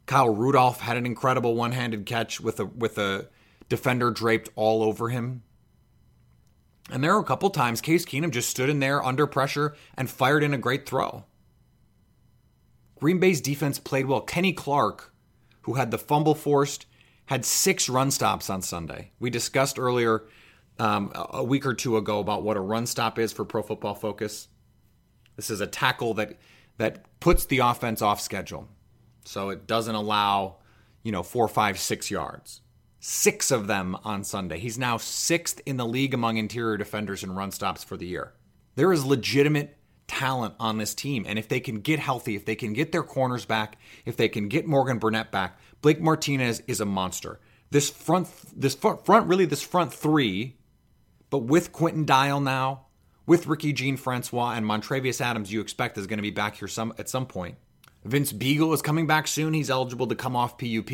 Kyle 0.07 0.35
Rudolph 0.35 0.81
had 0.81 0.97
an 0.97 1.07
incredible 1.07 1.55
one 1.55 1.73
handed 1.73 2.07
catch 2.07 2.41
with 2.41 2.61
a, 2.61 2.67
with 2.67 2.99
a 2.99 3.29
defender 3.69 4.11
draped 4.11 4.51
all 4.55 4.83
over 4.83 5.09
him. 5.09 5.43
And 6.91 7.03
there 7.03 7.15
were 7.15 7.21
a 7.21 7.25
couple 7.25 7.51
times 7.51 7.81
Case 7.81 8.05
Keenum 8.05 8.31
just 8.31 8.51
stood 8.51 8.69
in 8.69 8.81
there 8.81 9.05
under 9.05 9.27
pressure 9.27 9.75
and 9.97 10.11
fired 10.11 10.43
in 10.43 10.53
a 10.53 10.59
great 10.59 10.87
throw. 10.87 11.25
Green 12.99 13.19
Bay's 13.19 13.41
defense 13.41 13.79
played 13.79 14.07
well. 14.07 14.21
Kenny 14.21 14.53
Clark, 14.53 15.13
who 15.63 15.75
had 15.75 15.91
the 15.91 15.99
fumble 15.99 16.35
forced, 16.35 16.87
had 17.27 17.45
six 17.45 17.89
run 17.89 18.11
stops 18.11 18.51
on 18.51 18.63
Sunday. 18.63 19.11
We 19.19 19.31
discussed 19.31 19.79
earlier 19.79 20.25
um, 20.79 21.13
a 21.15 21.43
week 21.43 21.67
or 21.67 21.75
two 21.75 21.97
ago 21.97 22.19
about 22.19 22.43
what 22.43 22.57
a 22.57 22.61
run 22.61 22.87
stop 22.87 23.19
is 23.19 23.33
for 23.33 23.45
Pro 23.45 23.63
Football 23.63 23.95
Focus. 23.95 24.49
This 25.37 25.51
is 25.51 25.61
a 25.61 25.67
tackle 25.67 26.15
that 26.15 26.39
that 26.79 27.21
puts 27.21 27.47
the 27.47 27.59
offense 27.59 28.03
off 28.03 28.21
schedule, 28.21 28.69
so 29.25 29.51
it 29.51 29.67
doesn't 29.67 29.95
allow 29.95 30.57
you 31.03 31.13
know 31.13 31.23
four, 31.23 31.49
five, 31.49 31.79
six 31.79 32.11
yards. 32.11 32.61
Six 33.05 33.51
of 33.51 33.67
them 33.67 33.97
on 34.05 34.23
Sunday. 34.23 34.61
He's 34.61 34.79
now 34.79 34.97
sixth 34.97 35.61
in 35.67 35.77
the 35.77 35.85
league 35.85 36.15
among 36.15 36.37
interior 36.37 36.77
defenders 36.77 37.25
in 37.25 37.35
run 37.35 37.51
stops 37.51 37.83
for 37.83 37.97
the 37.97 38.07
year. 38.07 38.33
There 38.77 38.93
is 38.93 39.05
legitimate 39.05 39.77
talent 40.07 40.55
on 40.61 40.79
this 40.79 40.95
team, 40.95 41.25
and 41.27 41.37
if 41.37 41.49
they 41.49 41.59
can 41.59 41.81
get 41.81 41.99
healthy, 41.99 42.37
if 42.37 42.45
they 42.45 42.55
can 42.55 42.75
get 42.75 42.93
their 42.93 43.03
corners 43.03 43.45
back, 43.45 43.77
if 44.05 44.17
they 44.17 44.29
can 44.29 44.47
get 44.47 44.69
Morgan 44.69 45.01
Burnett 45.01 45.33
back, 45.33 45.59
Blake 45.81 46.01
Martinez 46.01 46.63
is 46.69 46.81
a 46.81 46.85
monster. 46.85 47.41
This 47.73 47.91
front, 47.91 48.29
this 48.55 48.77
front, 48.77 49.27
really, 49.27 49.47
this 49.47 49.63
front 49.63 49.93
three 49.93 50.59
but 51.29 51.39
with 51.39 51.73
Quinton 51.73 52.05
Dial 52.05 52.41
now, 52.41 52.83
with 53.27 53.49
Ricky 53.49 53.73
Jean 53.73 53.97
Francois 53.97 54.53
and 54.53 54.65
Montravius 54.65 55.21
Adams, 55.21 55.53
you 55.53 55.61
expect 55.61 55.99
is 55.99 56.07
going 56.07 56.19
to 56.19 56.23
be 56.23 56.31
back 56.31 56.55
here 56.55 56.69
some 56.69 56.95
at 56.99 57.09
some 57.09 57.27
point. 57.27 57.57
Vince 58.05 58.33
Biegel 58.33 58.73
is 58.75 58.83
coming 58.83 59.09
back 59.09 59.27
soon. 59.27 59.55
He's 59.55 59.71
eligible 59.71 60.07
to 60.07 60.15
come 60.15 60.37
off 60.37 60.57
PUP. 60.57 60.93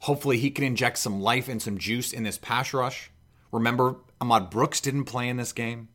Hopefully, 0.00 0.38
he 0.38 0.50
can 0.50 0.64
inject 0.64 0.98
some 0.98 1.20
life 1.20 1.48
and 1.48 1.60
some 1.60 1.78
juice 1.78 2.12
in 2.12 2.22
this 2.22 2.38
pass 2.38 2.72
rush. 2.72 3.10
Remember, 3.50 3.96
Ahmad 4.20 4.50
Brooks 4.50 4.80
didn't 4.80 5.04
play 5.04 5.28
in 5.28 5.36
this 5.36 5.52
game. 5.52 5.88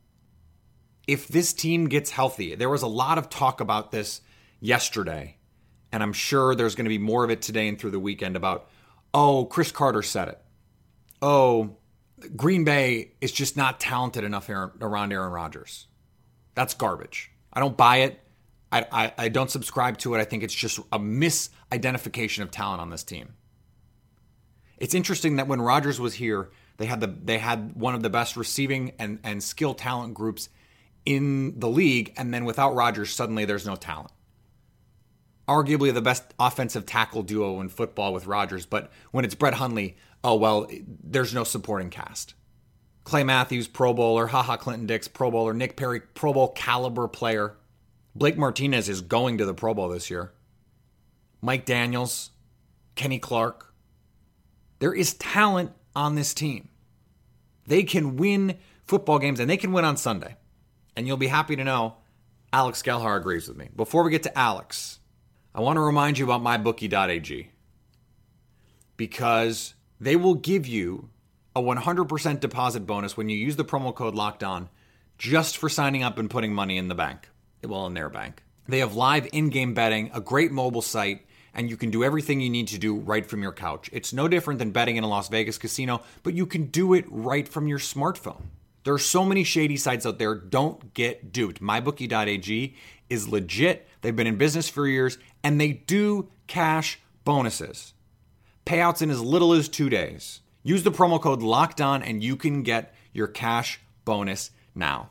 If 1.06 1.28
this 1.28 1.52
team 1.52 1.88
gets 1.88 2.10
healthy, 2.10 2.54
there 2.54 2.70
was 2.70 2.82
a 2.82 2.86
lot 2.86 3.18
of 3.18 3.28
talk 3.28 3.60
about 3.60 3.92
this 3.92 4.20
yesterday, 4.60 5.36
and 5.92 6.02
I'm 6.02 6.12
sure 6.12 6.54
there's 6.54 6.74
going 6.74 6.86
to 6.86 6.90
be 6.90 6.98
more 6.98 7.24
of 7.24 7.30
it 7.30 7.42
today 7.42 7.68
and 7.68 7.78
through 7.78 7.90
the 7.90 8.00
weekend 8.00 8.36
about, 8.36 8.68
oh, 9.12 9.44
Cris 9.44 9.70
Carter 9.70 10.02
said 10.02 10.28
it. 10.28 10.40
Oh, 11.20 11.76
Green 12.36 12.64
Bay 12.64 13.12
is 13.20 13.32
just 13.32 13.56
not 13.56 13.80
talented 13.80 14.24
enough 14.24 14.48
around 14.48 15.12
Aaron 15.12 15.32
Rodgers. 15.32 15.86
That's 16.54 16.74
garbage. 16.74 17.30
I 17.52 17.60
don't 17.60 17.76
buy 17.76 17.98
it. 17.98 18.20
I, 18.72 18.86
I, 18.90 19.12
I 19.18 19.28
don't 19.28 19.50
subscribe 19.50 19.98
to 19.98 20.14
it. 20.14 20.20
I 20.20 20.24
think 20.24 20.42
it's 20.42 20.54
just 20.54 20.78
a 20.90 20.98
misidentification 20.98 22.42
of 22.42 22.50
talent 22.50 22.80
on 22.80 22.90
this 22.90 23.04
team. 23.04 23.34
It's 24.78 24.94
interesting 24.94 25.36
that 25.36 25.48
when 25.48 25.62
Rodgers 25.62 26.00
was 26.00 26.14
here, 26.14 26.50
they 26.76 26.86
had 26.86 27.00
the 27.00 27.06
they 27.06 27.38
had 27.38 27.76
one 27.76 27.94
of 27.94 28.02
the 28.02 28.10
best 28.10 28.36
receiving 28.36 28.92
and, 28.98 29.18
and 29.22 29.42
skill 29.42 29.74
talent 29.74 30.14
groups 30.14 30.48
in 31.06 31.58
the 31.60 31.68
league, 31.68 32.12
and 32.16 32.32
then 32.32 32.44
without 32.44 32.74
Rodgers, 32.74 33.10
suddenly 33.10 33.44
there's 33.44 33.66
no 33.66 33.76
talent. 33.76 34.10
Arguably 35.46 35.92
the 35.92 36.00
best 36.00 36.34
offensive 36.38 36.86
tackle 36.86 37.22
duo 37.22 37.60
in 37.60 37.68
football 37.68 38.12
with 38.12 38.26
Rodgers, 38.26 38.64
but 38.64 38.90
when 39.10 39.24
it's 39.24 39.34
Brett 39.34 39.54
Hundley, 39.54 39.96
oh, 40.22 40.36
well, 40.36 40.68
there's 41.02 41.34
no 41.34 41.44
supporting 41.44 41.90
cast. 41.90 42.34
Clay 43.04 43.22
Matthews, 43.22 43.68
Pro 43.68 43.92
Bowler, 43.92 44.28
Ha 44.28 44.42
Ha, 44.42 44.56
Clinton 44.56 44.86
Dix, 44.86 45.06
Pro 45.06 45.30
Bowler, 45.30 45.52
Nick 45.52 45.76
Perry, 45.76 46.00
Pro 46.00 46.32
Bowl 46.32 46.48
caliber 46.48 47.06
player. 47.06 47.56
Blake 48.14 48.38
Martinez 48.38 48.88
is 48.88 49.02
going 49.02 49.36
to 49.38 49.44
the 49.44 49.52
Pro 49.52 49.74
Bowl 49.74 49.90
this 49.90 50.08
year. 50.08 50.32
Mike 51.42 51.66
Daniels, 51.66 52.30
Kenny 52.94 53.18
Clark. 53.18 53.73
There 54.84 54.92
is 54.92 55.14
talent 55.14 55.72
on 55.96 56.14
this 56.14 56.34
team. 56.34 56.68
They 57.66 57.84
can 57.84 58.16
win 58.16 58.58
football 58.84 59.18
games 59.18 59.40
and 59.40 59.48
they 59.48 59.56
can 59.56 59.72
win 59.72 59.86
on 59.86 59.96
Sunday. 59.96 60.36
And 60.94 61.06
you'll 61.06 61.16
be 61.16 61.28
happy 61.28 61.56
to 61.56 61.64
know 61.64 61.96
Alex 62.52 62.82
Gelhar 62.82 63.16
agrees 63.16 63.48
with 63.48 63.56
me. 63.56 63.70
Before 63.74 64.02
we 64.02 64.10
get 64.10 64.24
to 64.24 64.38
Alex, 64.38 64.98
I 65.54 65.62
want 65.62 65.78
to 65.78 65.80
remind 65.80 66.18
you 66.18 66.30
about 66.30 66.42
mybookie.ag 66.42 67.50
because 68.98 69.72
they 70.00 70.16
will 70.16 70.34
give 70.34 70.66
you 70.66 71.08
a 71.56 71.62
100% 71.62 72.40
deposit 72.40 72.80
bonus 72.80 73.16
when 73.16 73.30
you 73.30 73.38
use 73.38 73.56
the 73.56 73.64
promo 73.64 73.94
code 73.94 74.14
locked 74.14 74.44
on 74.44 74.68
just 75.16 75.56
for 75.56 75.70
signing 75.70 76.02
up 76.02 76.18
and 76.18 76.28
putting 76.28 76.52
money 76.52 76.76
in 76.76 76.88
the 76.88 76.94
bank. 76.94 77.30
Well, 77.66 77.86
in 77.86 77.94
their 77.94 78.10
bank. 78.10 78.42
They 78.68 78.80
have 78.80 78.94
live 78.94 79.28
in 79.32 79.48
game 79.48 79.72
betting, 79.72 80.10
a 80.12 80.20
great 80.20 80.52
mobile 80.52 80.82
site, 80.82 81.24
and 81.54 81.70
you 81.70 81.76
can 81.76 81.90
do 81.90 82.04
everything 82.04 82.40
you 82.40 82.50
need 82.50 82.68
to 82.68 82.78
do 82.78 82.96
right 82.96 83.24
from 83.24 83.42
your 83.42 83.52
couch. 83.52 83.88
It's 83.92 84.12
no 84.12 84.28
different 84.28 84.58
than 84.58 84.70
betting 84.70 84.96
in 84.96 85.04
a 85.04 85.08
Las 85.08 85.28
Vegas 85.28 85.58
casino, 85.58 86.02
but 86.22 86.34
you 86.34 86.46
can 86.46 86.66
do 86.66 86.94
it 86.94 87.04
right 87.08 87.48
from 87.48 87.66
your 87.66 87.78
smartphone. 87.78 88.42
There 88.84 88.94
are 88.94 88.98
so 88.98 89.24
many 89.24 89.44
shady 89.44 89.76
sites 89.76 90.04
out 90.04 90.18
there. 90.18 90.34
Don't 90.34 90.92
get 90.92 91.32
duped. 91.32 91.62
MyBookie.ag 91.62 92.76
is 93.08 93.28
legit. 93.28 93.88
They've 94.02 94.14
been 94.14 94.26
in 94.26 94.36
business 94.36 94.68
for 94.68 94.86
years 94.86 95.16
and 95.42 95.60
they 95.60 95.72
do 95.72 96.28
cash 96.46 96.98
bonuses. 97.24 97.94
Payouts 98.66 99.02
in 99.02 99.10
as 99.10 99.22
little 99.22 99.52
as 99.52 99.68
two 99.68 99.88
days. 99.88 100.40
Use 100.62 100.82
the 100.82 100.92
promo 100.92 101.20
code 101.20 101.42
Locked 101.42 101.80
On, 101.82 102.02
and 102.02 102.24
you 102.24 102.36
can 102.36 102.62
get 102.62 102.94
your 103.12 103.26
cash 103.26 103.80
bonus 104.06 104.50
now. 104.74 105.10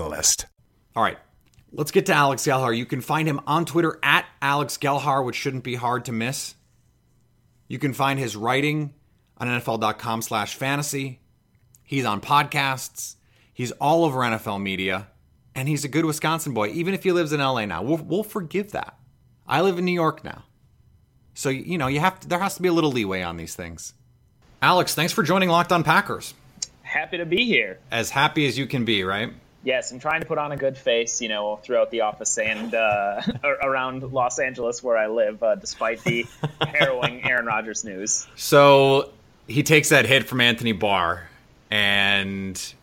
Catalyst. 0.01 0.47
All 0.95 1.03
right, 1.03 1.19
let's 1.71 1.91
get 1.91 2.07
to 2.07 2.13
Alex 2.13 2.43
Gelhar. 2.43 2.75
You 2.75 2.87
can 2.87 3.01
find 3.01 3.27
him 3.27 3.39
on 3.45 3.65
Twitter 3.65 3.99
at 4.01 4.25
Alex 4.41 4.77
Gelhar, 4.77 5.23
which 5.23 5.35
shouldn't 5.35 5.63
be 5.63 5.75
hard 5.75 6.05
to 6.05 6.11
miss. 6.11 6.55
You 7.67 7.77
can 7.77 7.93
find 7.93 8.19
his 8.19 8.35
writing 8.35 8.95
on 9.37 9.47
NFL.com 9.47 10.23
slash 10.23 10.55
fantasy. 10.55 11.21
He's 11.83 12.03
on 12.03 12.19
podcasts. 12.19 13.15
He's 13.53 13.71
all 13.73 14.03
over 14.03 14.19
NFL 14.19 14.61
media. 14.61 15.07
And 15.53 15.67
he's 15.67 15.85
a 15.85 15.89
good 15.89 16.05
Wisconsin 16.05 16.53
boy, 16.53 16.69
even 16.69 16.93
if 16.93 17.03
he 17.03 17.11
lives 17.11 17.31
in 17.31 17.39
LA 17.39 17.65
now. 17.65 17.83
We'll, 17.83 17.97
we'll 17.97 18.23
forgive 18.23 18.71
that. 18.71 18.97
I 19.47 19.61
live 19.61 19.77
in 19.77 19.85
New 19.85 19.91
York 19.91 20.23
now. 20.23 20.45
So, 21.33 21.49
you 21.49 21.77
know, 21.77 21.87
you 21.87 21.99
have 21.99 22.19
to, 22.21 22.27
there 22.27 22.39
has 22.39 22.55
to 22.55 22.61
be 22.61 22.69
a 22.69 22.73
little 22.73 22.91
leeway 22.91 23.21
on 23.21 23.37
these 23.37 23.55
things. 23.55 23.93
Alex, 24.61 24.95
thanks 24.95 25.13
for 25.13 25.21
joining 25.23 25.49
Locked 25.49 25.71
On 25.71 25.83
Packers. 25.83 26.33
Happy 26.81 27.17
to 27.17 27.25
be 27.25 27.45
here. 27.45 27.79
As 27.91 28.09
happy 28.09 28.47
as 28.47 28.57
you 28.57 28.65
can 28.65 28.83
be, 28.83 29.03
right? 29.03 29.33
Yes, 29.63 29.91
I'm 29.91 29.99
trying 29.99 30.21
to 30.21 30.27
put 30.27 30.39
on 30.39 30.51
a 30.51 30.57
good 30.57 30.77
face, 30.77 31.21
you 31.21 31.29
know, 31.29 31.57
throughout 31.57 31.91
the 31.91 32.01
office 32.01 32.37
and 32.39 32.73
uh, 32.73 33.21
around 33.43 34.01
Los 34.11 34.39
Angeles 34.39 34.81
where 34.81 34.97
I 34.97 35.07
live, 35.07 35.43
uh, 35.43 35.55
despite 35.55 36.03
the 36.03 36.25
harrowing 36.61 37.23
Aaron 37.23 37.45
Rodgers 37.45 37.83
news. 37.83 38.27
So 38.35 39.11
he 39.47 39.61
takes 39.63 39.89
that 39.89 40.05
hit 40.05 40.27
from 40.27 40.41
Anthony 40.41 40.71
Barr, 40.71 41.29
and 41.69 42.73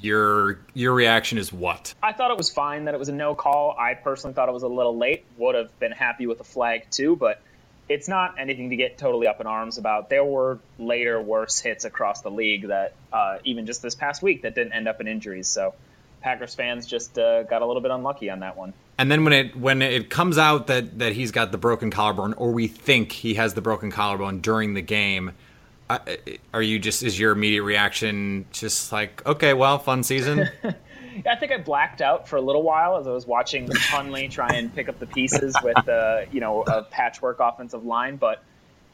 your 0.00 0.58
your 0.72 0.94
reaction 0.94 1.38
is 1.38 1.52
what? 1.52 1.94
I 2.02 2.12
thought 2.12 2.30
it 2.30 2.36
was 2.36 2.50
fine 2.50 2.86
that 2.86 2.94
it 2.94 2.98
was 2.98 3.08
a 3.08 3.14
no 3.14 3.34
call. 3.34 3.76
I 3.78 3.94
personally 3.94 4.34
thought 4.34 4.48
it 4.48 4.52
was 4.52 4.62
a 4.62 4.68
little 4.68 4.96
late. 4.96 5.24
Would 5.36 5.54
have 5.54 5.78
been 5.78 5.92
happy 5.92 6.26
with 6.26 6.40
a 6.40 6.44
flag 6.44 6.90
too, 6.90 7.16
but 7.16 7.40
it's 7.88 8.08
not 8.08 8.38
anything 8.38 8.70
to 8.70 8.76
get 8.76 8.96
totally 8.96 9.26
up 9.26 9.40
in 9.40 9.46
arms 9.46 9.76
about. 9.76 10.08
There 10.08 10.24
were 10.24 10.58
later 10.78 11.20
worse 11.20 11.60
hits 11.60 11.84
across 11.84 12.22
the 12.22 12.30
league 12.30 12.68
that 12.68 12.94
uh, 13.12 13.38
even 13.44 13.66
just 13.66 13.82
this 13.82 13.94
past 13.94 14.22
week 14.22 14.42
that 14.42 14.54
didn't 14.54 14.72
end 14.72 14.88
up 14.88 15.00
in 15.02 15.06
injuries. 15.06 15.48
So 15.48 15.74
Packers 16.24 16.54
fans 16.54 16.86
just 16.86 17.18
uh, 17.18 17.42
got 17.42 17.60
a 17.60 17.66
little 17.66 17.82
bit 17.82 17.90
unlucky 17.90 18.30
on 18.30 18.40
that 18.40 18.56
one. 18.56 18.72
And 18.96 19.10
then 19.10 19.24
when 19.24 19.34
it 19.34 19.54
when 19.54 19.82
it 19.82 20.08
comes 20.08 20.38
out 20.38 20.68
that 20.68 20.98
that 20.98 21.12
he's 21.12 21.30
got 21.30 21.52
the 21.52 21.58
broken 21.58 21.90
collarbone, 21.90 22.32
or 22.32 22.50
we 22.50 22.66
think 22.66 23.12
he 23.12 23.34
has 23.34 23.52
the 23.52 23.60
broken 23.60 23.90
collarbone 23.90 24.40
during 24.40 24.72
the 24.72 24.80
game, 24.80 25.32
uh, 25.90 25.98
are 26.54 26.62
you 26.62 26.78
just 26.78 27.02
is 27.02 27.18
your 27.18 27.32
immediate 27.32 27.62
reaction 27.62 28.46
just 28.52 28.90
like 28.90 29.24
okay, 29.26 29.52
well, 29.52 29.78
fun 29.78 30.02
season? 30.02 30.48
I 31.26 31.36
think 31.36 31.52
I 31.52 31.58
blacked 31.58 32.00
out 32.00 32.26
for 32.26 32.36
a 32.36 32.40
little 32.40 32.62
while 32.62 32.96
as 32.96 33.06
I 33.06 33.10
was 33.12 33.26
watching 33.26 33.70
Hundley 33.70 34.28
try 34.28 34.48
and 34.48 34.74
pick 34.74 34.88
up 34.88 34.98
the 34.98 35.06
pieces 35.06 35.54
with 35.62 35.88
uh, 35.88 36.22
you 36.32 36.40
know 36.40 36.62
a 36.62 36.84
patchwork 36.84 37.36
offensive 37.40 37.84
line, 37.84 38.16
but 38.16 38.42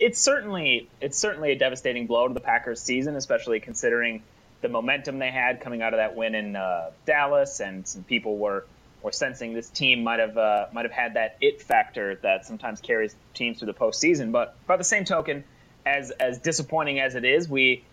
it's 0.00 0.18
certainly 0.18 0.88
it's 1.00 1.16
certainly 1.16 1.52
a 1.52 1.56
devastating 1.56 2.08
blow 2.08 2.26
to 2.26 2.34
the 2.34 2.40
Packers 2.40 2.80
season, 2.80 3.14
especially 3.14 3.60
considering 3.60 4.24
the 4.60 4.68
momentum 4.68 5.18
they 5.18 5.30
had 5.30 5.60
coming 5.60 5.82
out 5.82 5.94
of 5.94 5.98
that 5.98 6.16
win 6.16 6.34
in 6.34 6.56
uh, 6.56 6.90
Dallas, 7.06 7.60
and 7.60 7.86
some 7.86 8.02
people 8.04 8.36
were 8.36 8.64
were 9.02 9.12
sensing 9.12 9.54
this 9.54 9.70
team 9.70 10.04
might 10.04 10.20
have 10.20 10.36
uh, 10.36 10.66
might 10.72 10.84
have 10.84 10.92
had 10.92 11.14
that 11.14 11.36
it 11.40 11.62
factor 11.62 12.16
that 12.22 12.46
sometimes 12.46 12.80
carries 12.80 13.14
teams 13.34 13.58
through 13.58 13.66
the 13.66 13.74
postseason. 13.74 14.32
But 14.32 14.54
by 14.66 14.76
the 14.76 14.84
same 14.84 15.04
token, 15.04 15.44
as 15.86 16.10
as 16.10 16.38
disappointing 16.38 17.00
as 17.00 17.14
it 17.14 17.24
is, 17.24 17.48
we 17.48 17.84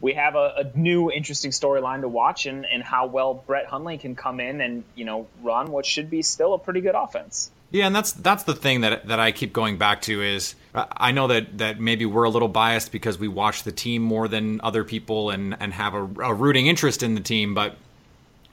we 0.00 0.14
have 0.14 0.34
a, 0.34 0.64
a 0.74 0.78
new 0.78 1.10
interesting 1.10 1.52
storyline 1.52 2.00
to 2.00 2.08
watch 2.08 2.46
and, 2.46 2.66
and 2.66 2.82
how 2.82 3.06
well 3.06 3.34
Brett 3.34 3.66
Hundley 3.66 3.98
can 3.98 4.14
come 4.16 4.40
in 4.40 4.60
and 4.60 4.84
you 4.94 5.04
know 5.04 5.26
run 5.42 5.70
what 5.70 5.86
should 5.86 6.10
be 6.10 6.22
still 6.22 6.54
a 6.54 6.58
pretty 6.58 6.80
good 6.80 6.94
offense. 6.94 7.50
Yeah, 7.72 7.86
and 7.86 7.96
that's 7.96 8.12
that's 8.12 8.44
the 8.44 8.54
thing 8.54 8.82
that 8.82 9.08
that 9.08 9.18
I 9.18 9.32
keep 9.32 9.52
going 9.52 9.78
back 9.78 10.02
to 10.02 10.22
is 10.22 10.54
I 10.74 11.12
know 11.12 11.26
that 11.28 11.58
that 11.58 11.80
maybe 11.80 12.04
we're 12.04 12.24
a 12.24 12.30
little 12.30 12.48
biased 12.48 12.92
because 12.92 13.18
we 13.18 13.28
watch 13.28 13.62
the 13.62 13.72
team 13.72 14.02
more 14.02 14.28
than 14.28 14.60
other 14.60 14.84
people 14.84 15.30
and 15.30 15.56
and 15.58 15.72
have 15.72 15.94
a, 15.94 16.02
a 16.02 16.34
rooting 16.34 16.66
interest 16.66 17.02
in 17.02 17.14
the 17.14 17.20
team, 17.20 17.54
but 17.54 17.76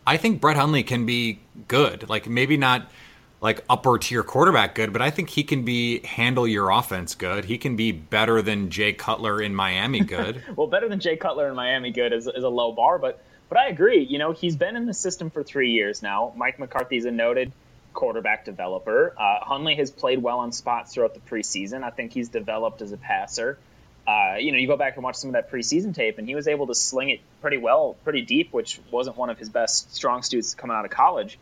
I 0.07 0.15
think 0.17 0.39
Brett 0.39 0.55
Hundley 0.55 0.83
can 0.83 1.05
be 1.05 1.39
good. 1.67 2.09
Like 2.09 2.27
maybe 2.27 2.55
not 2.55 2.89
like 3.41 3.63
upper 3.69 3.97
tier 3.97 4.23
quarterback 4.23 4.73
good, 4.73 4.93
but 4.93 5.01
I 5.01 5.11
think 5.11 5.29
he 5.29 5.43
can 5.43 5.63
be 5.63 5.99
handle 6.05 6.47
your 6.47 6.69
offense 6.69 7.13
good. 7.13 7.45
He 7.45 7.57
can 7.57 7.75
be 7.75 7.91
better 7.91 8.41
than 8.41 8.69
Jay 8.69 8.93
Cutler 8.93 9.41
in 9.41 9.53
Miami 9.53 9.99
good. 10.05 10.41
well, 10.55 10.67
better 10.67 10.87
than 10.87 10.99
Jay 11.01 11.17
Cutler 11.17 11.49
in 11.49 11.55
Miami 11.55 11.91
good 11.91 12.13
is, 12.13 12.25
is 12.27 12.43
a 12.43 12.49
low 12.49 12.71
bar, 12.71 12.97
but 12.97 13.21
but 13.49 13.57
I 13.57 13.67
agree. 13.67 14.03
You 14.03 14.17
know, 14.17 14.31
he's 14.31 14.55
been 14.55 14.77
in 14.77 14.85
the 14.85 14.93
system 14.93 15.29
for 15.29 15.43
three 15.43 15.71
years 15.71 16.01
now. 16.01 16.33
Mike 16.37 16.57
McCarthy's 16.57 17.05
a 17.05 17.11
noted 17.11 17.51
quarterback 17.99 18.45
developer. 18.45 19.13
Uh, 19.17 19.43
Hundley 19.43 19.75
has 19.75 19.91
played 19.91 20.23
well 20.23 20.39
on 20.39 20.53
spots 20.53 20.93
throughout 20.93 21.13
the 21.13 21.19
preseason. 21.19 21.83
I 21.83 21.89
think 21.89 22.13
he's 22.13 22.29
developed 22.29 22.81
as 22.81 22.93
a 22.93 22.97
passer. 22.97 23.59
Uh, 24.07 24.37
you 24.39 24.53
know, 24.53 24.57
you 24.57 24.67
go 24.67 24.77
back 24.77 24.95
and 24.95 25.03
watch 25.03 25.17
some 25.17 25.29
of 25.29 25.33
that 25.33 25.51
preseason 25.51 25.93
tape, 25.93 26.17
and 26.17 26.25
he 26.25 26.33
was 26.33 26.47
able 26.47 26.65
to 26.67 26.73
sling 26.73 27.09
it 27.09 27.19
pretty 27.41 27.57
well, 27.57 27.97
pretty 28.05 28.21
deep, 28.21 28.53
which 28.53 28.79
wasn't 28.89 29.17
one 29.17 29.29
of 29.29 29.37
his 29.37 29.49
best 29.49 29.93
strong 29.93 30.23
suits 30.23 30.55
coming 30.55 30.77
out 30.77 30.85
of 30.85 30.91
college. 30.91 31.37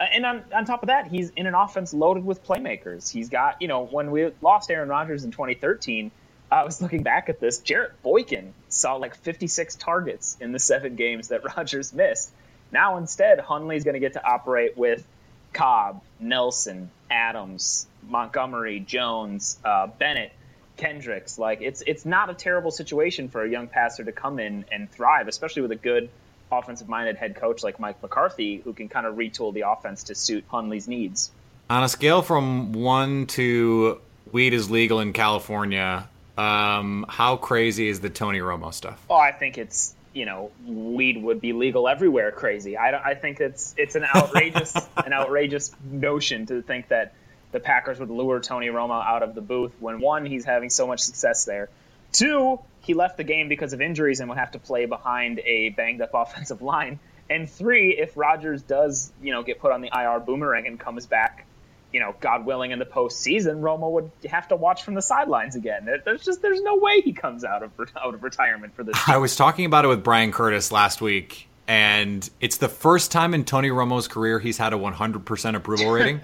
Uh, 0.00 0.04
and 0.14 0.24
on, 0.24 0.42
on 0.54 0.64
top 0.64 0.82
of 0.82 0.86
that, 0.86 1.08
he's 1.08 1.28
in 1.36 1.46
an 1.46 1.54
offense 1.54 1.92
loaded 1.92 2.24
with 2.24 2.42
playmakers. 2.44 3.10
He's 3.10 3.28
got, 3.28 3.60
you 3.60 3.68
know, 3.68 3.84
when 3.84 4.10
we 4.10 4.32
lost 4.40 4.70
Aaron 4.70 4.88
Rodgers 4.88 5.24
in 5.24 5.32
2013, 5.32 6.10
I 6.50 6.64
was 6.64 6.80
looking 6.80 7.02
back 7.02 7.28
at 7.28 7.40
this. 7.40 7.58
Jarrett 7.58 8.02
Boykin 8.02 8.54
saw 8.70 8.94
like 8.94 9.14
56 9.16 9.76
targets 9.76 10.38
in 10.40 10.52
the 10.52 10.58
seven 10.58 10.96
games 10.96 11.28
that 11.28 11.44
Rodgers 11.56 11.92
missed. 11.92 12.32
Now 12.72 12.96
instead, 12.96 13.38
Hundley's 13.38 13.84
going 13.84 13.94
to 13.94 14.00
get 14.00 14.14
to 14.14 14.24
operate 14.24 14.78
with 14.78 15.06
Cobb, 15.52 16.02
Nelson, 16.18 16.90
Adams, 17.10 17.86
Montgomery, 18.08 18.80
Jones, 18.80 19.58
uh, 19.64 19.86
Bennett, 19.86 20.32
Kendricks. 20.76 21.38
Like 21.38 21.60
it's 21.60 21.82
it's 21.86 22.04
not 22.04 22.30
a 22.30 22.34
terrible 22.34 22.70
situation 22.70 23.28
for 23.28 23.44
a 23.44 23.48
young 23.48 23.68
passer 23.68 24.04
to 24.04 24.12
come 24.12 24.38
in 24.38 24.64
and 24.72 24.90
thrive, 24.90 25.28
especially 25.28 25.62
with 25.62 25.72
a 25.72 25.76
good 25.76 26.08
offensive 26.52 26.88
minded 26.88 27.16
head 27.16 27.36
coach 27.36 27.62
like 27.62 27.78
Mike 27.78 28.02
McCarthy 28.02 28.58
who 28.58 28.72
can 28.72 28.88
kind 28.88 29.06
of 29.06 29.14
retool 29.14 29.54
the 29.54 29.62
offense 29.68 30.04
to 30.04 30.14
suit 30.14 30.44
Hundley's 30.48 30.88
needs. 30.88 31.30
On 31.68 31.84
a 31.84 31.88
scale 31.88 32.22
from 32.22 32.72
one 32.72 33.26
to 33.28 34.00
weed 34.32 34.52
is 34.52 34.70
legal 34.70 34.98
in 34.98 35.12
California, 35.12 36.08
um, 36.36 37.06
how 37.08 37.36
crazy 37.36 37.88
is 37.88 38.00
the 38.00 38.10
Tony 38.10 38.40
Romo 38.40 38.74
stuff? 38.74 39.04
Oh, 39.08 39.16
I 39.16 39.30
think 39.30 39.58
it's 39.58 39.94
you 40.12 40.26
know 40.26 40.50
weed 40.66 41.22
would 41.22 41.40
be 41.40 41.52
legal 41.52 41.88
everywhere. 41.88 42.32
Crazy. 42.32 42.76
I, 42.76 43.10
I 43.10 43.14
think 43.14 43.40
it's 43.40 43.74
it's 43.76 43.94
an 43.94 44.04
outrageous 44.04 44.74
an 44.96 45.12
outrageous 45.12 45.74
notion 45.82 46.46
to 46.46 46.62
think 46.62 46.88
that 46.88 47.14
the 47.52 47.60
Packers 47.60 47.98
would 47.98 48.10
lure 48.10 48.40
Tony 48.40 48.68
Romo 48.68 49.04
out 49.04 49.22
of 49.22 49.34
the 49.34 49.40
booth 49.40 49.72
when 49.80 50.00
one 50.00 50.24
he's 50.24 50.44
having 50.44 50.70
so 50.70 50.86
much 50.86 51.00
success 51.00 51.44
there, 51.44 51.68
two 52.12 52.60
he 52.80 52.94
left 52.94 53.16
the 53.16 53.24
game 53.24 53.48
because 53.48 53.72
of 53.72 53.80
injuries 53.80 54.20
and 54.20 54.28
would 54.28 54.38
have 54.38 54.52
to 54.52 54.58
play 54.58 54.86
behind 54.86 55.40
a 55.40 55.70
banged 55.70 56.00
up 56.00 56.10
offensive 56.14 56.62
line. 56.62 56.98
And 57.28 57.48
three, 57.48 57.96
if 57.96 58.16
Rodgers 58.16 58.62
does, 58.62 59.12
you 59.22 59.32
know, 59.32 59.44
get 59.44 59.60
put 59.60 59.70
on 59.70 59.82
the 59.82 59.90
IR 59.94 60.18
boomerang 60.18 60.66
and 60.66 60.80
comes 60.80 61.06
back, 61.06 61.46
you 61.92 62.00
know, 62.00 62.14
God 62.20 62.46
willing, 62.46 62.70
in 62.70 62.78
the 62.78 62.84
postseason, 62.84 63.60
Romo 63.60 63.90
would 63.90 64.10
have 64.28 64.48
to 64.48 64.56
watch 64.56 64.84
from 64.84 64.94
the 64.94 65.02
sidelines 65.02 65.56
again. 65.56 65.88
There's 66.04 66.22
just 66.22 66.42
there's 66.42 66.62
no 66.62 66.76
way 66.76 67.00
he 67.00 67.12
comes 67.12 67.44
out 67.44 67.62
of 67.62 67.72
out 68.02 68.14
of 68.14 68.22
retirement 68.22 68.74
for 68.74 68.84
this. 68.84 68.96
I 69.06 69.16
was 69.16 69.36
talking 69.36 69.64
about 69.64 69.84
it 69.84 69.88
with 69.88 70.04
Brian 70.04 70.32
Curtis 70.32 70.70
last 70.70 71.00
week, 71.00 71.48
and 71.66 72.28
it's 72.40 72.58
the 72.58 72.68
first 72.68 73.10
time 73.10 73.34
in 73.34 73.44
Tony 73.44 73.70
Romo's 73.70 74.08
career 74.08 74.38
he's 74.38 74.58
had 74.58 74.72
a 74.72 74.76
100% 74.76 75.54
approval 75.56 75.90
rating. 75.90 76.20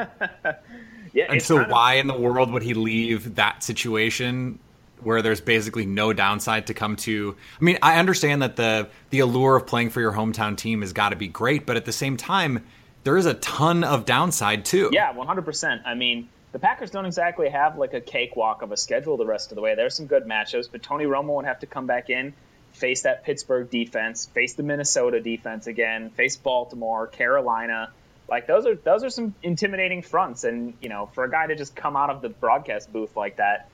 yeah, 1.12 1.26
and 1.28 1.42
so 1.42 1.64
why 1.64 1.94
of... 1.94 2.00
in 2.00 2.06
the 2.06 2.18
world 2.18 2.52
would 2.52 2.62
he 2.62 2.74
leave 2.74 3.36
that 3.36 3.62
situation 3.62 4.58
where 5.00 5.20
there's 5.20 5.40
basically 5.40 5.84
no 5.84 6.12
downside 6.12 6.66
to 6.68 6.74
come 6.74 6.96
to. 6.96 7.36
I 7.60 7.64
mean, 7.64 7.78
I 7.82 7.98
understand 7.98 8.42
that 8.42 8.56
the 8.56 8.88
the 9.10 9.20
allure 9.20 9.56
of 9.56 9.66
playing 9.66 9.90
for 9.90 10.00
your 10.00 10.12
hometown 10.12 10.56
team 10.56 10.80
has 10.80 10.92
got 10.92 11.10
to 11.10 11.16
be 11.16 11.28
great, 11.28 11.66
but 11.66 11.76
at 11.76 11.84
the 11.84 11.92
same 11.92 12.16
time, 12.16 12.64
there 13.06 13.16
is 13.16 13.26
a 13.26 13.34
ton 13.34 13.84
of 13.84 14.04
downside 14.04 14.64
too. 14.64 14.90
Yeah, 14.92 15.12
100%. 15.12 15.82
I 15.86 15.94
mean, 15.94 16.28
the 16.50 16.58
Packers 16.58 16.90
don't 16.90 17.06
exactly 17.06 17.48
have 17.48 17.78
like 17.78 17.94
a 17.94 18.00
cakewalk 18.00 18.62
of 18.62 18.72
a 18.72 18.76
schedule 18.76 19.16
the 19.16 19.24
rest 19.24 19.52
of 19.52 19.54
the 19.54 19.62
way. 19.62 19.76
There's 19.76 19.94
some 19.94 20.06
good 20.06 20.24
matchups, 20.24 20.68
but 20.72 20.82
Tony 20.82 21.04
Romo 21.04 21.36
would 21.36 21.44
have 21.44 21.60
to 21.60 21.66
come 21.66 21.86
back 21.86 22.10
in, 22.10 22.34
face 22.72 23.02
that 23.02 23.22
Pittsburgh 23.22 23.70
defense, 23.70 24.26
face 24.26 24.54
the 24.54 24.64
Minnesota 24.64 25.20
defense 25.20 25.68
again, 25.68 26.10
face 26.10 26.36
Baltimore, 26.36 27.06
Carolina. 27.06 27.92
Like 28.28 28.48
those 28.48 28.66
are 28.66 28.74
those 28.74 29.04
are 29.04 29.10
some 29.10 29.36
intimidating 29.40 30.02
fronts, 30.02 30.42
and 30.42 30.74
you 30.80 30.88
know, 30.88 31.08
for 31.14 31.22
a 31.22 31.30
guy 31.30 31.46
to 31.46 31.54
just 31.54 31.76
come 31.76 31.96
out 31.96 32.10
of 32.10 32.22
the 32.22 32.28
broadcast 32.28 32.92
booth 32.92 33.16
like 33.16 33.36
that 33.36 33.68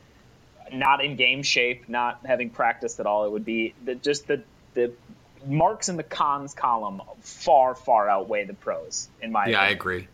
not 0.71 1.03
in 1.03 1.17
game 1.17 1.43
shape, 1.43 1.89
not 1.89 2.21
having 2.27 2.51
practiced 2.51 3.01
at 3.01 3.07
all. 3.07 3.25
It 3.25 3.33
would 3.33 3.47
be 3.47 3.73
the, 3.83 3.95
just 3.95 4.27
the 4.27 4.43
the 4.75 4.93
marks 5.47 5.89
in 5.89 5.97
the 5.97 6.03
cons 6.03 6.55
column 6.55 7.03
far 7.21 7.75
far 7.75 8.09
outweigh 8.09 8.45
the 8.45 8.55
pros 8.55 9.09
in 9.21 9.33
my. 9.33 9.47
Yeah, 9.47 9.59
opinion. 9.59 9.65
I 9.65 9.71
agree. 9.71 10.09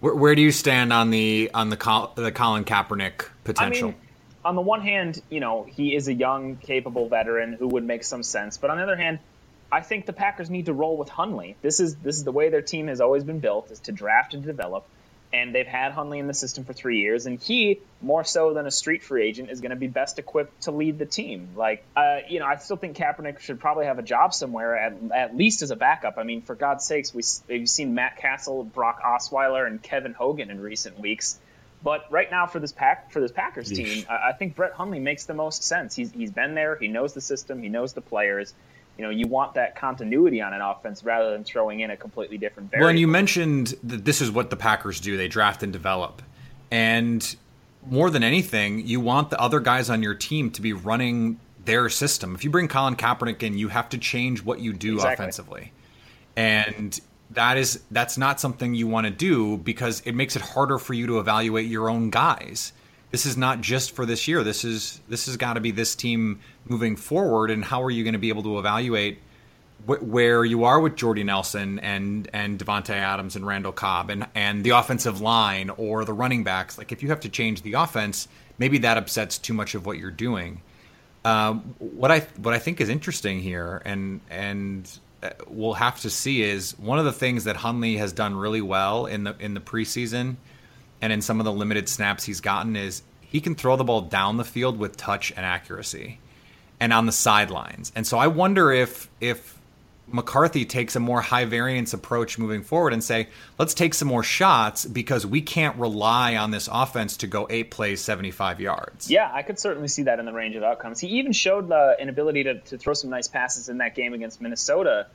Where, 0.00 0.14
where, 0.14 0.34
do 0.34 0.42
you 0.42 0.52
stand 0.52 0.92
on 0.92 1.10
the 1.10 1.50
on 1.52 1.68
the 1.68 1.76
Col- 1.76 2.12
the 2.14 2.32
Colin 2.32 2.64
Kaepernick 2.64 3.26
potential? 3.44 3.88
I 3.88 3.92
mean, 3.92 4.00
on 4.44 4.54
the 4.54 4.62
one 4.62 4.80
hand, 4.80 5.22
you 5.28 5.40
know 5.40 5.64
he 5.64 5.94
is 5.94 6.08
a 6.08 6.14
young, 6.14 6.56
capable 6.56 7.08
veteran 7.08 7.52
who 7.52 7.68
would 7.68 7.84
make 7.84 8.04
some 8.04 8.22
sense, 8.22 8.58
but 8.58 8.70
on 8.70 8.78
the 8.78 8.82
other 8.82 8.96
hand, 8.96 9.18
I 9.70 9.80
think 9.80 10.06
the 10.06 10.12
Packers 10.12 10.50
need 10.50 10.66
to 10.66 10.72
roll 10.72 10.96
with 10.96 11.08
Hundley. 11.08 11.56
This 11.62 11.80
is 11.80 11.96
this 11.96 12.16
is 12.16 12.24
the 12.24 12.32
way 12.32 12.48
their 12.48 12.62
team 12.62 12.88
has 12.88 13.00
always 13.00 13.24
been 13.24 13.40
built: 13.40 13.70
is 13.70 13.80
to 13.80 13.92
draft 13.92 14.34
and 14.34 14.42
develop 14.42 14.86
and 15.32 15.54
they've 15.54 15.66
had 15.66 15.92
Hundley 15.92 16.18
in 16.18 16.26
the 16.26 16.34
system 16.34 16.64
for 16.64 16.72
three 16.72 17.00
years, 17.00 17.26
and 17.26 17.40
he, 17.40 17.80
more 18.00 18.24
so 18.24 18.52
than 18.52 18.66
a 18.66 18.70
street 18.70 19.02
free 19.02 19.26
agent, 19.26 19.50
is 19.50 19.60
going 19.60 19.70
to 19.70 19.76
be 19.76 19.86
best 19.86 20.18
equipped 20.18 20.62
to 20.62 20.72
lead 20.72 20.98
the 20.98 21.06
team. 21.06 21.50
Like, 21.54 21.84
uh, 21.96 22.18
you 22.28 22.40
know, 22.40 22.46
I 22.46 22.56
still 22.56 22.76
think 22.76 22.96
Kaepernick 22.96 23.38
should 23.38 23.60
probably 23.60 23.86
have 23.86 23.98
a 23.98 24.02
job 24.02 24.34
somewhere, 24.34 24.76
at, 24.76 24.94
at 25.14 25.36
least 25.36 25.62
as 25.62 25.70
a 25.70 25.76
backup. 25.76 26.18
I 26.18 26.24
mean, 26.24 26.42
for 26.42 26.54
God's 26.54 26.84
sakes, 26.84 27.14
we, 27.14 27.22
we've 27.48 27.68
seen 27.68 27.94
Matt 27.94 28.16
Cassel, 28.16 28.64
Brock 28.64 29.00
Osweiler, 29.02 29.66
and 29.66 29.80
Kevin 29.80 30.14
Hogan 30.14 30.50
in 30.50 30.60
recent 30.60 30.98
weeks. 30.98 31.38
But 31.82 32.10
right 32.10 32.30
now, 32.30 32.46
for 32.46 32.58
this 32.58 32.72
pack 32.72 33.10
for 33.10 33.20
this 33.20 33.32
Packers 33.32 33.70
team, 33.70 34.04
I, 34.10 34.30
I 34.30 34.32
think 34.32 34.54
Brett 34.54 34.72
Hundley 34.72 34.98
makes 34.98 35.24
the 35.24 35.32
most 35.32 35.62
sense. 35.62 35.94
He's 35.94 36.10
he's 36.12 36.30
been 36.30 36.54
there, 36.54 36.76
he 36.76 36.88
knows 36.88 37.14
the 37.14 37.22
system, 37.22 37.62
he 37.62 37.70
knows 37.70 37.94
the 37.94 38.02
players 38.02 38.52
you 39.00 39.06
know, 39.06 39.10
you 39.10 39.26
want 39.26 39.54
that 39.54 39.76
continuity 39.76 40.42
on 40.42 40.52
an 40.52 40.60
offense 40.60 41.02
rather 41.02 41.30
than 41.30 41.42
throwing 41.42 41.80
in 41.80 41.90
a 41.90 41.96
completely 41.96 42.36
different 42.36 42.70
variable. 42.70 42.84
Well, 42.84 42.90
and 42.90 42.98
you 42.98 43.08
mentioned 43.08 43.74
that 43.82 44.04
this 44.04 44.20
is 44.20 44.30
what 44.30 44.50
the 44.50 44.56
Packers 44.56 45.00
do. 45.00 45.16
They 45.16 45.26
draft 45.26 45.62
and 45.62 45.72
develop. 45.72 46.20
And 46.70 47.34
more 47.86 48.10
than 48.10 48.22
anything, 48.22 48.86
you 48.86 49.00
want 49.00 49.30
the 49.30 49.40
other 49.40 49.58
guys 49.58 49.88
on 49.88 50.02
your 50.02 50.14
team 50.14 50.50
to 50.50 50.60
be 50.60 50.74
running 50.74 51.40
their 51.64 51.88
system. 51.88 52.34
If 52.34 52.44
you 52.44 52.50
bring 52.50 52.68
Colin 52.68 52.94
Kaepernick 52.94 53.42
in, 53.42 53.56
you 53.56 53.68
have 53.68 53.88
to 53.88 53.96
change 53.96 54.44
what 54.44 54.60
you 54.60 54.74
do 54.74 54.96
exactly. 54.96 55.14
offensively. 55.14 55.72
And 56.36 57.00
that 57.30 57.56
is 57.56 57.80
that's 57.90 58.18
not 58.18 58.38
something 58.38 58.74
you 58.74 58.86
want 58.86 59.06
to 59.06 59.10
do 59.10 59.56
because 59.56 60.00
it 60.00 60.14
makes 60.14 60.36
it 60.36 60.42
harder 60.42 60.76
for 60.76 60.92
you 60.92 61.06
to 61.06 61.20
evaluate 61.20 61.68
your 61.68 61.88
own 61.88 62.10
guys 62.10 62.74
this 63.10 63.26
is 63.26 63.36
not 63.36 63.60
just 63.60 63.94
for 63.94 64.06
this 64.06 64.28
year. 64.28 64.44
This 64.44 64.64
is 64.64 65.00
this 65.08 65.26
has 65.26 65.36
got 65.36 65.54
to 65.54 65.60
be 65.60 65.70
this 65.70 65.94
team 65.94 66.40
moving 66.64 66.96
forward. 66.96 67.50
And 67.50 67.64
how 67.64 67.82
are 67.82 67.90
you 67.90 68.04
going 68.04 68.14
to 68.14 68.20
be 68.20 68.28
able 68.28 68.42
to 68.44 68.58
evaluate 68.58 69.18
wh- 69.86 70.02
where 70.02 70.44
you 70.44 70.64
are 70.64 70.80
with 70.80 70.94
Jordy 70.96 71.24
Nelson 71.24 71.78
and 71.80 72.30
and 72.32 72.58
Davante 72.58 72.90
Adams 72.90 73.36
and 73.36 73.46
Randall 73.46 73.72
Cobb 73.72 74.10
and 74.10 74.26
and 74.34 74.62
the 74.64 74.70
offensive 74.70 75.20
line 75.20 75.70
or 75.70 76.04
the 76.04 76.12
running 76.12 76.44
backs? 76.44 76.78
Like 76.78 76.92
if 76.92 77.02
you 77.02 77.08
have 77.08 77.20
to 77.20 77.28
change 77.28 77.62
the 77.62 77.74
offense, 77.74 78.28
maybe 78.58 78.78
that 78.78 78.96
upsets 78.96 79.38
too 79.38 79.54
much 79.54 79.74
of 79.74 79.86
what 79.86 79.98
you're 79.98 80.10
doing. 80.10 80.62
Um, 81.24 81.74
what 81.78 82.10
I 82.10 82.20
what 82.36 82.54
I 82.54 82.58
think 82.58 82.80
is 82.80 82.88
interesting 82.88 83.40
here, 83.40 83.82
and 83.84 84.20
and 84.30 84.90
uh, 85.22 85.30
we'll 85.48 85.74
have 85.74 86.00
to 86.00 86.10
see 86.10 86.42
is 86.42 86.78
one 86.78 86.98
of 86.98 87.04
the 87.04 87.12
things 87.12 87.44
that 87.44 87.56
Hundley 87.56 87.96
has 87.96 88.12
done 88.12 88.36
really 88.36 88.62
well 88.62 89.06
in 89.06 89.24
the 89.24 89.36
in 89.40 89.54
the 89.54 89.60
preseason 89.60 90.36
and 91.02 91.12
in 91.12 91.22
some 91.22 91.40
of 91.40 91.44
the 91.44 91.52
limited 91.52 91.88
snaps 91.88 92.24
he's 92.24 92.40
gotten 92.40 92.76
is 92.76 93.02
he 93.20 93.40
can 93.40 93.54
throw 93.54 93.76
the 93.76 93.84
ball 93.84 94.02
down 94.02 94.36
the 94.36 94.44
field 94.44 94.78
with 94.78 94.96
touch 94.96 95.32
and 95.36 95.46
accuracy 95.46 96.18
and 96.80 96.92
on 96.92 97.06
the 97.06 97.12
sidelines. 97.12 97.92
And 97.94 98.06
so 98.06 98.18
I 98.18 98.26
wonder 98.26 98.72
if 98.72 99.08
if 99.20 99.58
McCarthy 100.12 100.64
takes 100.64 100.96
a 100.96 101.00
more 101.00 101.20
high 101.20 101.44
variance 101.44 101.94
approach 101.94 102.38
moving 102.38 102.62
forward 102.62 102.92
and 102.92 103.02
say, 103.02 103.28
let's 103.58 103.74
take 103.74 103.94
some 103.94 104.08
more 104.08 104.22
shots 104.22 104.84
because 104.84 105.24
we 105.24 105.40
can't 105.40 105.76
rely 105.76 106.36
on 106.36 106.50
this 106.50 106.68
offense 106.70 107.18
to 107.18 107.26
go 107.26 107.46
eight 107.48 107.70
plays, 107.70 108.00
75 108.00 108.60
yards. 108.60 109.10
Yeah, 109.10 109.30
I 109.32 109.42
could 109.42 109.58
certainly 109.58 109.88
see 109.88 110.04
that 110.04 110.18
in 110.18 110.26
the 110.26 110.32
range 110.32 110.56
of 110.56 110.62
outcomes. 110.62 110.98
He 110.98 111.06
even 111.18 111.32
showed 111.32 111.70
uh, 111.70 111.94
an 112.00 112.08
ability 112.08 112.44
to, 112.44 112.58
to 112.58 112.78
throw 112.78 112.94
some 112.94 113.10
nice 113.10 113.28
passes 113.28 113.68
in 113.68 113.78
that 113.78 113.94
game 113.94 114.12
against 114.12 114.40
Minnesota 114.40 115.06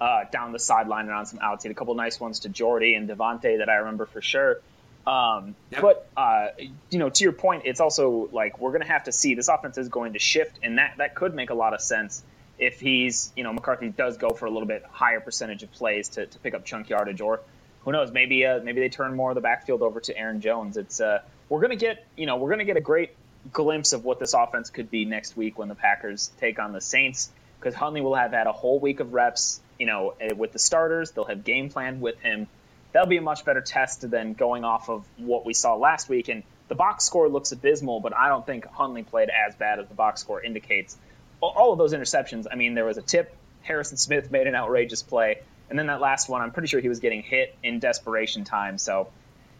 uh, 0.00 0.24
down 0.30 0.52
the 0.52 0.58
sideline 0.58 1.06
and 1.06 1.14
on 1.14 1.26
some 1.26 1.40
outs. 1.42 1.64
He 1.64 1.68
had 1.68 1.76
a 1.76 1.78
couple 1.78 1.94
nice 1.94 2.20
ones 2.20 2.40
to 2.40 2.48
Jordy 2.48 2.94
and 2.94 3.08
Davante 3.08 3.58
that 3.58 3.68
I 3.68 3.76
remember 3.76 4.06
for 4.06 4.22
sure. 4.22 4.60
Um, 5.06 5.54
yep. 5.70 5.82
But 5.82 6.08
uh, 6.16 6.48
you 6.90 6.98
know, 6.98 7.10
to 7.10 7.24
your 7.24 7.32
point, 7.32 7.62
it's 7.66 7.80
also 7.80 8.28
like 8.32 8.58
we're 8.58 8.70
going 8.70 8.82
to 8.82 8.88
have 8.88 9.04
to 9.04 9.12
see 9.12 9.34
this 9.34 9.48
offense 9.48 9.76
is 9.78 9.88
going 9.88 10.14
to 10.14 10.18
shift, 10.18 10.58
and 10.62 10.78
that 10.78 10.94
that 10.98 11.14
could 11.14 11.34
make 11.34 11.50
a 11.50 11.54
lot 11.54 11.74
of 11.74 11.80
sense 11.80 12.22
if 12.58 12.80
he's 12.80 13.32
you 13.36 13.44
know 13.44 13.52
McCarthy 13.52 13.88
does 13.88 14.16
go 14.16 14.30
for 14.30 14.46
a 14.46 14.50
little 14.50 14.68
bit 14.68 14.84
higher 14.90 15.20
percentage 15.20 15.62
of 15.62 15.72
plays 15.72 16.10
to, 16.10 16.26
to 16.26 16.38
pick 16.38 16.54
up 16.54 16.64
chunk 16.64 16.88
yardage, 16.88 17.20
or 17.20 17.40
who 17.84 17.92
knows, 17.92 18.12
maybe 18.12 18.46
uh, 18.46 18.60
maybe 18.60 18.80
they 18.80 18.88
turn 18.88 19.14
more 19.14 19.30
of 19.30 19.34
the 19.34 19.40
backfield 19.40 19.82
over 19.82 20.00
to 20.00 20.16
Aaron 20.16 20.40
Jones. 20.40 20.76
It's 20.76 21.00
uh, 21.00 21.20
we're 21.48 21.60
going 21.60 21.70
to 21.70 21.84
get 21.84 22.06
you 22.16 22.26
know 22.26 22.36
we're 22.36 22.48
going 22.48 22.60
to 22.60 22.64
get 22.64 22.78
a 22.78 22.82
great 22.82 23.10
glimpse 23.52 23.92
of 23.92 24.04
what 24.04 24.18
this 24.18 24.32
offense 24.32 24.70
could 24.70 24.90
be 24.90 25.04
next 25.04 25.36
week 25.36 25.58
when 25.58 25.68
the 25.68 25.74
Packers 25.74 26.30
take 26.40 26.58
on 26.58 26.72
the 26.72 26.80
Saints 26.80 27.30
because 27.60 27.74
Hundley 27.74 28.00
will 28.00 28.14
have 28.14 28.32
had 28.32 28.46
a 28.46 28.52
whole 28.52 28.78
week 28.78 29.00
of 29.00 29.12
reps, 29.12 29.60
you 29.78 29.86
know, 29.86 30.14
eh, 30.20 30.32
with 30.34 30.52
the 30.52 30.58
starters. 30.58 31.10
They'll 31.10 31.24
have 31.24 31.44
game 31.44 31.70
plan 31.70 32.00
with 32.00 32.20
him 32.20 32.46
that'll 32.94 33.08
be 33.08 33.16
a 33.18 33.22
much 33.22 33.44
better 33.44 33.60
test 33.60 34.08
than 34.08 34.32
going 34.32 34.64
off 34.64 34.88
of 34.88 35.04
what 35.18 35.44
we 35.44 35.52
saw 35.52 35.74
last 35.74 36.08
week. 36.08 36.28
And 36.28 36.44
the 36.68 36.76
box 36.76 37.04
score 37.04 37.28
looks 37.28 37.52
abysmal, 37.52 38.00
but 38.00 38.16
I 38.16 38.28
don't 38.28 38.46
think 38.46 38.64
Hundley 38.66 39.02
played 39.02 39.28
as 39.28 39.54
bad 39.56 39.80
as 39.80 39.88
the 39.88 39.94
box 39.94 40.20
score 40.20 40.40
indicates. 40.40 40.96
All 41.40 41.72
of 41.72 41.78
those 41.78 41.92
interceptions, 41.92 42.46
I 42.50 42.54
mean, 42.54 42.74
there 42.74 42.86
was 42.86 42.96
a 42.96 43.02
tip. 43.02 43.36
Harrison 43.62 43.96
Smith 43.98 44.30
made 44.30 44.46
an 44.46 44.54
outrageous 44.54 45.02
play. 45.02 45.40
And 45.68 45.78
then 45.78 45.88
that 45.88 46.00
last 46.00 46.28
one, 46.28 46.40
I'm 46.40 46.52
pretty 46.52 46.68
sure 46.68 46.80
he 46.80 46.88
was 46.88 47.00
getting 47.00 47.22
hit 47.22 47.56
in 47.62 47.80
desperation 47.80 48.44
time. 48.44 48.78
So, 48.78 49.08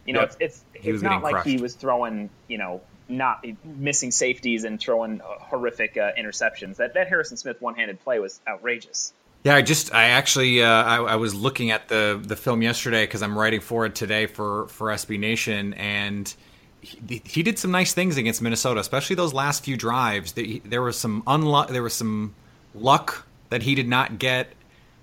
you 0.05 0.13
know, 0.13 0.21
yep. 0.21 0.35
it's 0.39 0.63
it's, 0.73 0.85
it's 0.85 1.03
not 1.03 1.21
like 1.21 1.33
crushed. 1.33 1.49
he 1.49 1.57
was 1.57 1.75
throwing, 1.75 2.29
you 2.47 2.57
know, 2.57 2.81
not 3.09 3.45
missing 3.63 4.11
safeties 4.11 4.63
and 4.63 4.79
throwing 4.79 5.19
horrific 5.19 5.97
uh, 5.97 6.11
interceptions. 6.17 6.77
That 6.77 6.93
that 6.93 7.09
Harrison 7.09 7.37
Smith 7.37 7.61
one-handed 7.61 8.01
play 8.03 8.19
was 8.19 8.39
outrageous. 8.47 9.13
Yeah, 9.45 9.55
I 9.55 9.61
just 9.61 9.93
I 9.93 10.05
actually 10.05 10.63
uh, 10.63 10.67
I, 10.67 10.95
I, 10.95 11.15
was 11.17 11.35
looking 11.35 11.69
at 11.69 11.87
the 11.87 12.19
the 12.21 12.35
film 12.35 12.63
yesterday 12.63 13.03
because 13.03 13.21
I'm 13.21 13.37
writing 13.37 13.59
for 13.59 13.85
it 13.85 13.93
today 13.93 14.25
for 14.25 14.67
for 14.69 14.87
SB 14.87 15.19
Nation, 15.19 15.75
and 15.75 16.33
he, 16.81 17.21
he, 17.23 17.43
did 17.43 17.59
some 17.59 17.69
nice 17.69 17.93
things 17.93 18.17
against 18.17 18.41
Minnesota, 18.41 18.79
especially 18.79 19.15
those 19.15 19.35
last 19.35 19.63
few 19.63 19.77
drives. 19.77 20.33
There 20.33 20.81
was 20.81 20.97
some 20.97 21.21
unluck, 21.27 21.67
there 21.67 21.83
was 21.83 21.93
some 21.93 22.33
luck 22.73 23.27
that 23.51 23.61
he 23.61 23.75
did 23.75 23.87
not 23.87 24.17
get. 24.17 24.51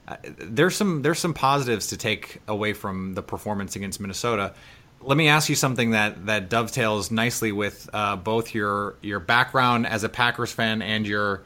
Uh, 0.09 0.17
there's 0.25 0.75
some 0.75 1.03
there's 1.03 1.21
some 1.21 1.35
positives 1.35 1.87
to 1.89 1.97
take 1.97 2.41
away 2.49 2.73
from 2.73 3.15
the 3.15 3.23
performance 3.23 3.77
against 3.77 4.01
Minnesota. 4.01 4.55
Let 5.03 5.17
me 5.17 5.29
ask 5.29 5.51
you 5.51 5.55
something 5.55 5.93
that 5.93 6.27
that 6.27 6.49
dovetails 6.49 7.13
nicely 7.13 7.53
with 7.53 7.89
uh, 7.93 8.17
both 8.17 8.57
your 8.57 8.97
your 9.03 9.21
background 9.21 9.87
as 9.87 10.03
a 10.03 10.09
Packers 10.09 10.51
fan 10.51 10.83
and 10.83 11.07
your 11.07 11.45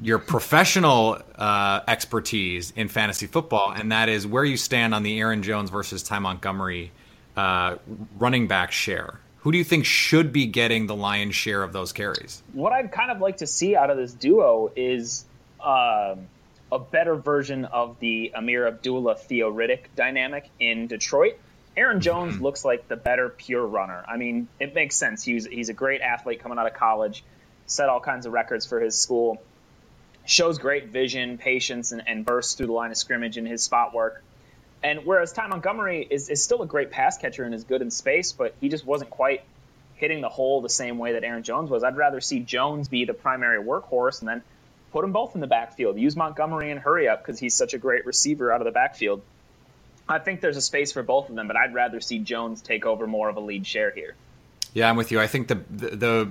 your 0.00 0.18
professional 0.18 1.18
uh, 1.34 1.80
expertise 1.88 2.72
in 2.76 2.88
fantasy 2.88 3.26
football, 3.26 3.72
and 3.72 3.90
that 3.92 4.08
is 4.08 4.26
where 4.26 4.44
you 4.44 4.56
stand 4.56 4.94
on 4.94 5.02
the 5.02 5.18
Aaron 5.18 5.42
Jones 5.42 5.70
versus 5.70 6.02
Ty 6.02 6.20
Montgomery 6.20 6.92
uh, 7.36 7.76
running 8.18 8.46
back 8.46 8.72
share. 8.72 9.20
Who 9.38 9.52
do 9.52 9.58
you 9.58 9.64
think 9.64 9.84
should 9.84 10.32
be 10.32 10.46
getting 10.46 10.86
the 10.86 10.96
lion's 10.96 11.34
share 11.34 11.62
of 11.62 11.72
those 11.72 11.92
carries? 11.92 12.42
What 12.52 12.72
I'd 12.72 12.92
kind 12.92 13.10
of 13.10 13.20
like 13.20 13.38
to 13.38 13.46
see 13.46 13.76
out 13.76 13.90
of 13.90 13.96
this 13.96 14.12
duo 14.12 14.70
is 14.74 15.24
uh, 15.60 16.16
a 16.70 16.78
better 16.78 17.14
version 17.14 17.64
of 17.64 17.98
the 18.00 18.32
Ameer 18.36 18.66
Abdullah 18.68 19.16
Theo 19.16 19.52
Riddick 19.52 19.84
dynamic 19.96 20.48
in 20.60 20.86
Detroit. 20.86 21.38
Aaron 21.76 22.00
Jones 22.00 22.34
mm-hmm. 22.34 22.42
looks 22.42 22.64
like 22.64 22.88
the 22.88 22.96
better 22.96 23.28
pure 23.28 23.64
runner. 23.64 24.04
I 24.06 24.16
mean, 24.16 24.48
it 24.58 24.74
makes 24.74 24.96
sense. 24.96 25.22
He's 25.22 25.46
he's 25.46 25.68
a 25.68 25.74
great 25.74 26.00
athlete 26.00 26.40
coming 26.40 26.58
out 26.58 26.66
of 26.66 26.74
college, 26.74 27.22
set 27.66 27.88
all 27.88 28.00
kinds 28.00 28.26
of 28.26 28.32
records 28.32 28.66
for 28.66 28.80
his 28.80 28.96
school 28.96 29.40
shows 30.28 30.58
great 30.58 30.88
vision, 30.88 31.38
patience, 31.38 31.90
and, 31.90 32.02
and 32.06 32.24
bursts 32.24 32.54
through 32.54 32.66
the 32.66 32.72
line 32.72 32.90
of 32.90 32.98
scrimmage 32.98 33.38
in 33.38 33.46
his 33.46 33.62
spot 33.62 33.94
work. 33.94 34.22
And 34.82 35.06
whereas 35.06 35.32
Ty 35.32 35.48
Montgomery 35.48 36.06
is, 36.08 36.28
is 36.28 36.44
still 36.44 36.60
a 36.60 36.66
great 36.66 36.90
pass 36.90 37.16
catcher 37.16 37.44
and 37.44 37.54
is 37.54 37.64
good 37.64 37.80
in 37.80 37.90
space, 37.90 38.32
but 38.32 38.54
he 38.60 38.68
just 38.68 38.84
wasn't 38.84 39.08
quite 39.08 39.42
hitting 39.96 40.20
the 40.20 40.28
hole 40.28 40.60
the 40.60 40.68
same 40.68 40.98
way 40.98 41.14
that 41.14 41.24
Aaron 41.24 41.42
Jones 41.42 41.70
was. 41.70 41.82
I'd 41.82 41.96
rather 41.96 42.20
see 42.20 42.40
Jones 42.40 42.88
be 42.88 43.06
the 43.06 43.14
primary 43.14 43.64
workhorse 43.64 44.20
and 44.20 44.28
then 44.28 44.42
put 44.92 45.00
them 45.00 45.12
both 45.12 45.34
in 45.34 45.40
the 45.40 45.46
backfield. 45.46 45.98
Use 45.98 46.14
Montgomery 46.14 46.70
and 46.70 46.78
hurry 46.78 47.08
up 47.08 47.24
because 47.24 47.40
he's 47.40 47.54
such 47.54 47.72
a 47.72 47.78
great 47.78 48.04
receiver 48.04 48.52
out 48.52 48.60
of 48.60 48.66
the 48.66 48.70
backfield. 48.70 49.22
I 50.06 50.18
think 50.18 50.42
there's 50.42 50.58
a 50.58 50.62
space 50.62 50.92
for 50.92 51.02
both 51.02 51.30
of 51.30 51.36
them, 51.36 51.48
but 51.48 51.56
I'd 51.56 51.72
rather 51.72 52.02
see 52.02 52.18
Jones 52.18 52.60
take 52.60 52.84
over 52.84 53.06
more 53.06 53.30
of 53.30 53.36
a 53.36 53.40
lead 53.40 53.66
share 53.66 53.90
here. 53.90 54.14
Yeah, 54.74 54.90
I'm 54.90 54.96
with 54.96 55.10
you. 55.10 55.20
I 55.20 55.26
think 55.26 55.48
the 55.48 55.54
the, 55.70 55.96
the 55.96 56.30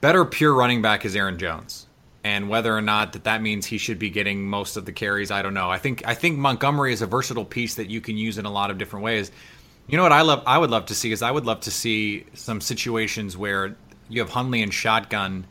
better 0.00 0.24
pure 0.24 0.54
running 0.54 0.80
back 0.80 1.04
is 1.04 1.14
Aaron 1.14 1.38
Jones 1.38 1.87
and 2.24 2.48
whether 2.48 2.76
or 2.76 2.80
not 2.82 3.12
that 3.12 3.24
that 3.24 3.42
means 3.42 3.66
he 3.66 3.78
should 3.78 3.98
be 3.98 4.10
getting 4.10 4.46
most 4.46 4.76
of 4.76 4.84
the 4.84 4.92
carries, 4.92 5.30
I 5.30 5.42
don't 5.42 5.54
know. 5.54 5.70
I 5.70 5.78
think 5.78 6.06
I 6.06 6.14
think 6.14 6.38
Montgomery 6.38 6.92
is 6.92 7.02
a 7.02 7.06
versatile 7.06 7.44
piece 7.44 7.76
that 7.76 7.88
you 7.88 8.00
can 8.00 8.16
use 8.16 8.38
in 8.38 8.44
a 8.44 8.50
lot 8.50 8.70
of 8.70 8.78
different 8.78 9.04
ways. 9.04 9.30
You 9.86 9.96
know 9.96 10.02
what 10.02 10.12
I 10.12 10.22
love? 10.22 10.42
I 10.46 10.58
would 10.58 10.70
love 10.70 10.86
to 10.86 10.94
see 10.94 11.12
is 11.12 11.22
I 11.22 11.30
would 11.30 11.46
love 11.46 11.60
to 11.60 11.70
see 11.70 12.26
some 12.34 12.60
situations 12.60 13.36
where 13.36 13.76
you 14.08 14.20
have 14.20 14.30
Hundley 14.30 14.62
and 14.62 14.72
shotgun, 14.72 15.46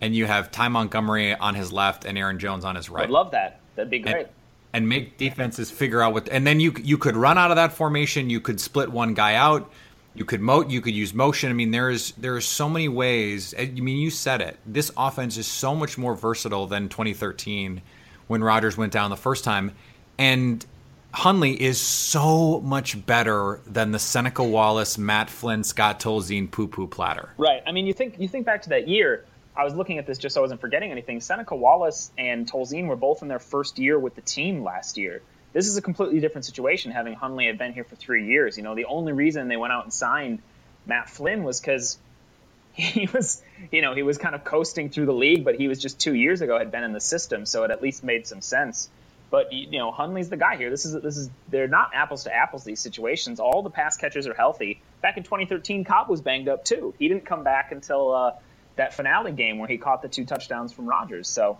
and 0.00 0.14
you 0.14 0.26
have 0.26 0.50
Ty 0.50 0.68
Montgomery 0.68 1.34
on 1.34 1.54
his 1.54 1.72
left 1.72 2.04
and 2.04 2.16
Aaron 2.16 2.38
Jones 2.38 2.64
on 2.64 2.76
his 2.76 2.88
right. 2.88 3.04
I'd 3.04 3.10
love 3.10 3.32
that. 3.32 3.60
That'd 3.74 3.90
be 3.90 3.98
great. 3.98 4.16
And, 4.16 4.28
and 4.74 4.88
make 4.88 5.18
defenses 5.18 5.70
figure 5.70 6.00
out 6.00 6.14
what, 6.14 6.28
and 6.30 6.46
then 6.46 6.60
you 6.60 6.72
you 6.82 6.96
could 6.96 7.16
run 7.16 7.36
out 7.36 7.50
of 7.50 7.56
that 7.56 7.72
formation. 7.72 8.30
You 8.30 8.40
could 8.40 8.60
split 8.60 8.90
one 8.90 9.14
guy 9.14 9.34
out 9.34 9.70
you 10.14 10.24
could 10.24 10.40
mo- 10.40 10.68
you 10.68 10.80
could 10.80 10.94
use 10.94 11.14
motion. 11.14 11.50
I 11.50 11.54
mean, 11.54 11.70
there's 11.70 12.12
there's 12.12 12.46
so 12.46 12.68
many 12.68 12.88
ways. 12.88 13.54
I 13.58 13.66
mean, 13.66 13.98
you 13.98 14.10
said 14.10 14.40
it. 14.40 14.58
This 14.66 14.90
offense 14.96 15.36
is 15.36 15.46
so 15.46 15.74
much 15.74 15.96
more 15.96 16.14
versatile 16.14 16.66
than 16.66 16.88
2013 16.88 17.82
when 18.26 18.44
Rodgers 18.44 18.76
went 18.76 18.92
down 18.92 19.10
the 19.10 19.16
first 19.16 19.44
time, 19.44 19.72
and 20.18 20.64
Hundley 21.12 21.60
is 21.60 21.80
so 21.80 22.60
much 22.60 23.04
better 23.06 23.60
than 23.66 23.92
the 23.92 23.98
Seneca 23.98 24.44
Wallace, 24.44 24.96
Matt 24.96 25.28
Flynn, 25.28 25.64
Scott 25.64 26.00
Tolzien 26.00 26.50
poo 26.50 26.68
poo 26.68 26.86
platter. 26.86 27.30
Right. 27.36 27.62
I 27.66 27.72
mean, 27.72 27.86
you 27.86 27.92
think 27.92 28.16
you 28.18 28.28
think 28.28 28.46
back 28.46 28.62
to 28.62 28.70
that 28.70 28.88
year. 28.88 29.24
I 29.54 29.64
was 29.64 29.74
looking 29.74 29.98
at 29.98 30.06
this 30.06 30.16
just 30.16 30.34
so 30.34 30.40
I 30.40 30.42
wasn't 30.42 30.62
forgetting 30.62 30.90
anything. 30.90 31.20
Seneca 31.20 31.54
Wallace 31.54 32.10
and 32.16 32.50
Tolzien 32.50 32.86
were 32.86 32.96
both 32.96 33.20
in 33.20 33.28
their 33.28 33.38
first 33.38 33.78
year 33.78 33.98
with 33.98 34.14
the 34.14 34.22
team 34.22 34.62
last 34.62 34.96
year. 34.96 35.20
This 35.52 35.68
is 35.68 35.76
a 35.76 35.82
completely 35.82 36.20
different 36.20 36.44
situation 36.44 36.92
having 36.92 37.14
Hundley 37.14 37.46
had 37.46 37.58
been 37.58 37.72
here 37.72 37.84
for 37.84 37.96
three 37.96 38.26
years. 38.26 38.56
You 38.56 38.62
know, 38.62 38.74
the 38.74 38.86
only 38.86 39.12
reason 39.12 39.48
they 39.48 39.56
went 39.56 39.72
out 39.72 39.84
and 39.84 39.92
signed 39.92 40.40
Matt 40.86 41.10
Flynn 41.10 41.44
was 41.44 41.60
because 41.60 41.98
he 42.72 43.08
was, 43.12 43.42
you 43.70 43.82
know, 43.82 43.94
he 43.94 44.02
was 44.02 44.18
kind 44.18 44.34
of 44.34 44.44
coasting 44.44 44.88
through 44.88 45.06
the 45.06 45.14
league, 45.14 45.44
but 45.44 45.56
he 45.56 45.68
was 45.68 45.80
just 45.80 46.00
two 46.00 46.14
years 46.14 46.40
ago 46.40 46.58
had 46.58 46.72
been 46.72 46.84
in 46.84 46.92
the 46.92 47.00
system, 47.00 47.44
so 47.44 47.64
it 47.64 47.70
at 47.70 47.82
least 47.82 48.02
made 48.02 48.26
some 48.26 48.40
sense. 48.40 48.88
But 49.30 49.50
you 49.50 49.78
know, 49.78 49.90
Hundley's 49.90 50.28
the 50.28 50.36
guy 50.36 50.56
here. 50.58 50.68
This 50.68 50.84
is 50.84 51.00
this 51.00 51.16
is 51.16 51.30
they're 51.48 51.66
not 51.66 51.92
apples 51.94 52.24
to 52.24 52.34
apples. 52.34 52.64
These 52.64 52.80
situations. 52.80 53.40
All 53.40 53.62
the 53.62 53.70
pass 53.70 53.96
catchers 53.96 54.26
are 54.26 54.34
healthy. 54.34 54.82
Back 55.00 55.16
in 55.16 55.22
2013, 55.22 55.84
Cobb 55.84 56.10
was 56.10 56.20
banged 56.20 56.48
up 56.48 56.66
too. 56.66 56.92
He 56.98 57.08
didn't 57.08 57.24
come 57.24 57.42
back 57.42 57.72
until 57.72 58.12
uh, 58.12 58.32
that 58.76 58.92
finale 58.92 59.32
game 59.32 59.58
where 59.58 59.68
he 59.68 59.78
caught 59.78 60.02
the 60.02 60.08
two 60.08 60.26
touchdowns 60.26 60.70
from 60.74 60.86
Rodgers. 60.86 61.28
So 61.28 61.56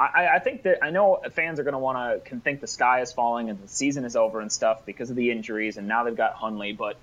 I, 0.00 0.36
I 0.36 0.38
think 0.38 0.62
that 0.62 0.82
I 0.82 0.90
know 0.90 1.20
fans 1.32 1.60
are 1.60 1.62
going 1.62 1.74
to 1.74 1.78
want 1.78 2.24
to 2.24 2.36
think 2.40 2.62
the 2.62 2.66
sky 2.66 3.02
is 3.02 3.12
falling 3.12 3.50
and 3.50 3.62
the 3.62 3.68
season 3.68 4.06
is 4.06 4.16
over 4.16 4.40
and 4.40 4.50
stuff 4.50 4.86
because 4.86 5.10
of 5.10 5.16
the 5.16 5.30
injuries, 5.30 5.76
and 5.76 5.86
now 5.86 6.04
they've 6.04 6.16
got 6.16 6.32
Hundley. 6.32 6.72
But 6.72 6.96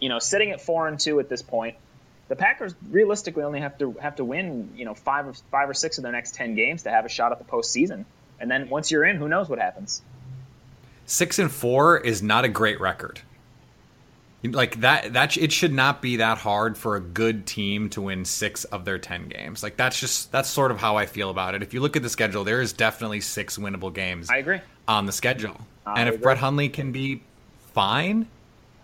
you 0.00 0.08
know, 0.08 0.18
sitting 0.18 0.50
at 0.52 0.62
four 0.62 0.88
and 0.88 0.98
two 0.98 1.20
at 1.20 1.28
this 1.28 1.42
point, 1.42 1.76
the 2.28 2.36
Packers 2.36 2.74
realistically 2.88 3.42
only 3.42 3.60
have 3.60 3.76
to 3.78 3.92
have 4.00 4.16
to 4.16 4.24
win 4.24 4.70
you 4.76 4.86
know 4.86 4.94
five 4.94 5.28
or 5.28 5.34
five 5.50 5.68
or 5.68 5.74
six 5.74 5.98
of 5.98 6.02
their 6.02 6.12
next 6.12 6.34
ten 6.34 6.54
games 6.54 6.84
to 6.84 6.90
have 6.90 7.04
a 7.04 7.10
shot 7.10 7.32
at 7.32 7.38
the 7.38 7.44
postseason. 7.44 8.06
And 8.40 8.50
then 8.50 8.70
once 8.70 8.90
you're 8.90 9.04
in, 9.04 9.16
who 9.16 9.28
knows 9.28 9.48
what 9.50 9.58
happens? 9.58 10.00
Six 11.04 11.38
and 11.38 11.52
four 11.52 11.98
is 11.98 12.22
not 12.22 12.46
a 12.46 12.48
great 12.48 12.80
record. 12.80 13.20
Like 14.44 14.82
that 14.82 15.14
that 15.14 15.36
it 15.36 15.50
should 15.50 15.72
not 15.72 16.00
be 16.00 16.16
that 16.16 16.38
hard 16.38 16.78
for 16.78 16.94
a 16.94 17.00
good 17.00 17.44
team 17.44 17.88
to 17.90 18.02
win 18.02 18.24
6 18.24 18.64
of 18.66 18.84
their 18.84 18.98
10 18.98 19.28
games. 19.28 19.64
Like 19.64 19.76
that's 19.76 19.98
just 19.98 20.30
that's 20.30 20.48
sort 20.48 20.70
of 20.70 20.78
how 20.78 20.96
I 20.96 21.06
feel 21.06 21.28
about 21.30 21.56
it. 21.56 21.62
If 21.62 21.74
you 21.74 21.80
look 21.80 21.96
at 21.96 22.02
the 22.02 22.08
schedule, 22.08 22.44
there 22.44 22.60
is 22.60 22.72
definitely 22.72 23.20
6 23.20 23.58
winnable 23.58 23.92
games. 23.92 24.30
I 24.30 24.36
agree. 24.36 24.60
on 24.86 25.06
the 25.06 25.12
schedule. 25.12 25.56
I 25.84 26.00
and 26.00 26.08
if 26.08 26.14
agree. 26.14 26.22
Brett 26.22 26.38
Hundley 26.38 26.68
can 26.68 26.92
be 26.92 27.22
fine, 27.72 28.28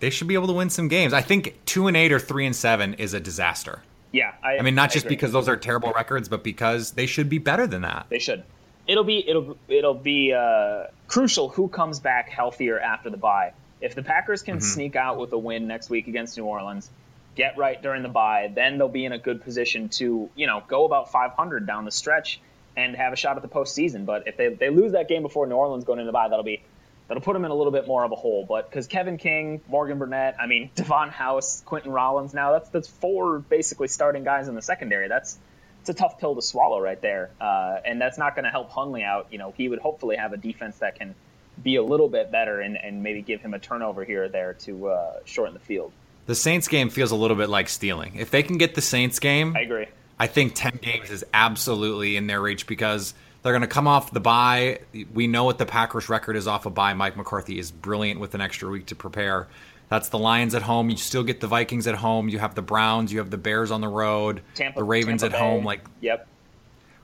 they 0.01 0.11
should 0.11 0.27
be 0.27 0.35
able 0.35 0.49
to 0.49 0.53
win 0.55 0.71
some 0.71 0.89
games. 0.89 1.13
I 1.13 1.23
think 1.23 1.57
2 1.67 1.87
and 1.87 1.97
8 1.97 2.13
or 2.13 2.19
3 2.19 2.47
and 2.47 2.57
7 2.57 2.95
is 2.95 3.15
a 3.15 3.21
disaster. 3.21 3.83
Yeah, 4.11 4.33
I, 4.43 4.59
I 4.59 4.63
mean 4.63 4.75
not 4.75 4.91
I 4.91 4.93
just 4.95 5.07
agree. 5.07 5.17
because 5.17 5.31
those 5.33 5.49
are 5.49 5.57
terrible 5.57 5.93
records, 5.93 6.29
but 6.29 6.43
because 6.43 6.93
they 6.93 7.07
should 7.07 7.29
be 7.29 7.39
better 7.39 7.67
than 7.69 7.83
that. 7.83 8.07
They 8.09 8.19
should. 8.19 8.43
It'll 8.89 9.05
be 9.05 9.27
it'll 9.29 9.57
it'll 9.69 9.95
be 9.95 10.33
uh, 10.33 10.89
crucial 11.07 11.49
who 11.49 11.69
comes 11.69 12.01
back 12.01 12.29
healthier 12.29 12.79
after 12.79 13.09
the 13.09 13.17
bye 13.17 13.53
if 13.85 13.95
the 13.95 14.03
Packers 14.03 14.43
can 14.43 14.57
mm-hmm. 14.57 14.65
sneak 14.65 14.97
out 14.97 15.19
with 15.19 15.33
a 15.33 15.39
win 15.39 15.69
next 15.69 15.91
week 15.91 16.09
against 16.09 16.39
New 16.39 16.45
Orleans, 16.45 16.89
get 17.37 17.59
right 17.59 17.81
during 17.81 18.03
the 18.03 18.09
bye, 18.09 18.51
then 18.53 18.79
they'll 18.79 18.89
be 18.89 19.05
in 19.05 19.13
a 19.13 19.19
good 19.19 19.43
position 19.43 19.91
to, 19.91 20.31
you 20.35 20.47
know, 20.47 20.63
go 20.67 20.85
about 20.87 21.13
500 21.13 21.67
down 21.67 21.85
the 21.85 21.91
stretch. 21.91 22.41
and 22.77 22.97
have 22.97 23.13
a 23.13 23.17
shot 23.17 23.37
at 23.37 23.43
the 23.43 23.49
postseason. 23.49 24.05
But 24.05 24.27
if 24.27 24.37
they, 24.37 24.49
they 24.49 24.69
lose 24.71 24.93
that 24.93 25.07
game 25.07 25.23
before 25.23 25.47
New 25.47 25.55
Orleans 25.55 25.85
going 25.85 26.01
into 26.01 26.09
the 26.09 26.13
bye, 26.13 26.29
that'll 26.29 26.43
be 26.43 26.61
that'll 27.07 27.23
put 27.23 27.35
them 27.35 27.45
in 27.45 27.51
a 27.51 27.55
little 27.55 27.73
bit 27.73 27.87
more 27.87 28.05
of 28.05 28.11
a 28.11 28.17
hole. 28.17 28.45
But 28.49 28.69
because 28.69 28.87
Kevin 28.89 29.17
King, 29.17 29.61
Morgan 29.69 29.99
Burnett, 29.99 30.37
I 30.41 30.47
mean 30.47 30.71
Davon 30.75 31.11
House, 31.11 31.63
Quinten 31.67 31.93
Rollins, 31.93 32.35
now 32.35 32.53
that's 32.53 32.71
that's 32.71 32.89
four 32.89 33.39
basically 33.39 33.89
starting 33.89 34.25
guys 34.25 34.49
in 34.49 34.55
the 34.55 34.63
secondary. 34.63 35.09
That's 35.09 35.39
it's 35.83 35.91
a 35.91 35.95
tough 35.95 36.19
pill 36.19 36.35
to 36.35 36.43
swallow 36.43 36.81
right 36.81 37.01
there, 37.01 37.31
uh, 37.41 37.77
and 37.85 38.01
that's 38.01 38.17
not 38.17 38.35
going 38.35 38.45
to 38.45 38.51
help 38.51 38.71
Hundley 38.71 39.03
out. 39.03 39.29
You 39.31 39.39
know, 39.39 39.53
he 39.57 39.69
would 39.69 39.81
hopefully 39.81 40.17
have 40.17 40.33
a 40.33 40.39
defense 40.39 40.79
that 40.79 40.97
can 40.99 41.15
be 41.63 41.77
a 41.77 41.83
little 41.83 42.09
bit 42.09 42.31
better 42.31 42.61
and, 42.61 42.77
and 42.77 43.03
maybe 43.03 43.23
give 43.23 43.41
him 43.41 43.55
a 43.55 43.59
turnover 43.59 44.05
here 44.05 44.25
or 44.25 44.29
there 44.29 44.55
to 44.55 44.89
uh, 44.89 45.13
shorten 45.25 45.55
the 45.55 45.61
field. 45.61 45.93
The 46.27 46.35
Saints 46.35 46.69
game 46.69 46.89
feels 46.91 47.11
a 47.11 47.17
little 47.17 47.37
bit 47.37 47.49
like 47.49 47.69
stealing. 47.69 48.17
If 48.17 48.31
they 48.31 48.43
can 48.43 48.59
get 48.59 48.75
the 48.75 48.81
Saints 48.81 49.19
game, 49.19 49.57
I 49.57 49.61
agree. 49.61 49.87
I 50.19 50.27
think 50.27 50.55
10 50.55 50.79
games 50.81 51.11
is 51.11 51.25
absolutely 51.35 52.17
in 52.17 52.27
their 52.27 52.41
reach 52.41 52.67
because 52.67 53.15
they're 53.43 53.53
going 53.53 53.63
to 53.63 53.69
come 53.69 53.87
off 53.87 54.11
the 54.11 54.21
bye. 54.21 54.81
We 55.13 55.27
know 55.27 55.45
what 55.45 55.59
the 55.59 55.67
Packers 55.67 56.09
record 56.09 56.37
is 56.37 56.47
off 56.47 56.65
a 56.65 56.69
of 56.69 56.75
bye. 56.75 56.95
Mike 56.95 57.17
McCarthy 57.17 57.59
is 57.59 57.71
brilliant 57.71 58.21
with 58.21 58.35
an 58.35 58.41
extra 58.41 58.69
week 58.69 58.87
to 58.87 58.95
prepare. 58.95 59.49
That's 59.89 60.09
the 60.09 60.19
Lions 60.19 60.55
at 60.55 60.63
home. 60.63 60.89
You 60.89 60.97
still 60.97 61.25
get 61.25 61.41
the 61.41 61.47
Vikings 61.47 61.87
at 61.87 61.95
home. 61.95 62.29
You 62.29 62.39
have 62.39 62.55
the 62.55 62.63
Browns. 62.63 63.13
You 63.13 63.19
have 63.19 63.31
the 63.31 63.37
Bears 63.37 63.71
on 63.71 63.81
the 63.81 63.89
road. 63.89 64.41
Tampa, 64.55 64.79
the 64.79 64.85
Ravens 64.85 65.21
Tampa 65.21 65.37
at 65.37 65.41
Bay. 65.41 65.47
home. 65.47 65.65
Like 65.65 65.85
yep. 66.01 66.27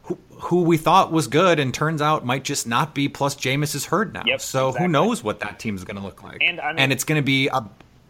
Who, 0.04 0.18
who 0.30 0.62
we 0.62 0.76
thought 0.76 1.12
was 1.12 1.26
good 1.28 1.58
and 1.60 1.72
turns 1.72 2.02
out 2.02 2.24
might 2.24 2.42
just 2.44 2.66
not 2.66 2.94
be. 2.94 3.08
Plus, 3.08 3.34
Jameis 3.36 3.74
is 3.74 3.84
hurt 3.86 4.12
now. 4.12 4.22
Yep, 4.26 4.40
so 4.40 4.68
exactly. 4.68 4.86
who 4.86 4.92
knows 4.92 5.22
what 5.22 5.40
that 5.40 5.58
team 5.58 5.76
is 5.76 5.84
going 5.84 5.96
to 5.96 6.02
look 6.02 6.22
like? 6.22 6.38
And, 6.42 6.60
I 6.60 6.72
mean- 6.72 6.92
it's 6.92 7.04
going 7.04 7.20
to 7.20 7.24
be 7.24 7.48
a. 7.48 7.60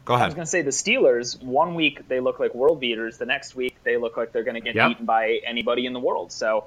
Go 0.06 0.14
ahead. 0.14 0.24
I 0.24 0.28
was 0.28 0.34
going 0.34 0.44
to 0.46 0.50
say 0.50 0.62
the 0.62 0.70
Steelers. 0.70 1.40
One 1.42 1.74
week 1.74 2.08
they 2.08 2.20
look 2.20 2.40
like 2.40 2.54
world 2.54 2.80
beaters. 2.80 3.18
The 3.18 3.26
next 3.26 3.54
week 3.54 3.76
they 3.84 3.96
look 3.96 4.16
like 4.16 4.32
they're 4.32 4.42
going 4.44 4.54
to 4.54 4.60
get 4.60 4.74
Yep. 4.74 4.88
beaten 4.88 5.04
by 5.06 5.40
anybody 5.46 5.84
in 5.86 5.92
the 5.92 6.00
world. 6.00 6.32
So, 6.32 6.64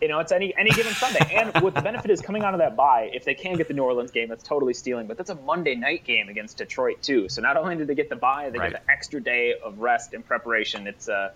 you 0.00 0.08
know, 0.08 0.18
it's 0.18 0.32
any 0.32 0.56
any 0.56 0.70
given 0.70 0.92
Sunday. 0.94 1.20
And 1.34 1.62
what 1.62 1.74
the 1.74 1.82
benefit 1.82 2.10
is 2.10 2.20
coming 2.22 2.42
out 2.42 2.54
of 2.54 2.58
that 2.60 2.74
bye, 2.76 3.10
if 3.12 3.24
they 3.24 3.34
can 3.34 3.56
get 3.56 3.68
the 3.68 3.74
New 3.74 3.82
Orleans 3.84 4.10
game, 4.10 4.28
that's 4.30 4.42
totally 4.42 4.72
stealing. 4.74 5.06
But 5.06 5.18
that's 5.18 5.30
a 5.30 5.34
Monday 5.34 5.74
night 5.74 6.04
game 6.04 6.28
against 6.30 6.56
Detroit 6.56 7.02
too. 7.02 7.28
So 7.28 7.42
not 7.42 7.56
only 7.58 7.76
did 7.76 7.86
they 7.86 7.94
get 7.94 8.08
the 8.08 8.16
bye, 8.16 8.48
they 8.50 8.58
Right. 8.58 8.72
get 8.72 8.84
the 8.86 8.90
extra 8.90 9.20
day 9.20 9.54
of 9.62 9.78
rest 9.78 10.14
and 10.14 10.26
preparation. 10.26 10.86
It's 10.86 11.08
uh, 11.08 11.32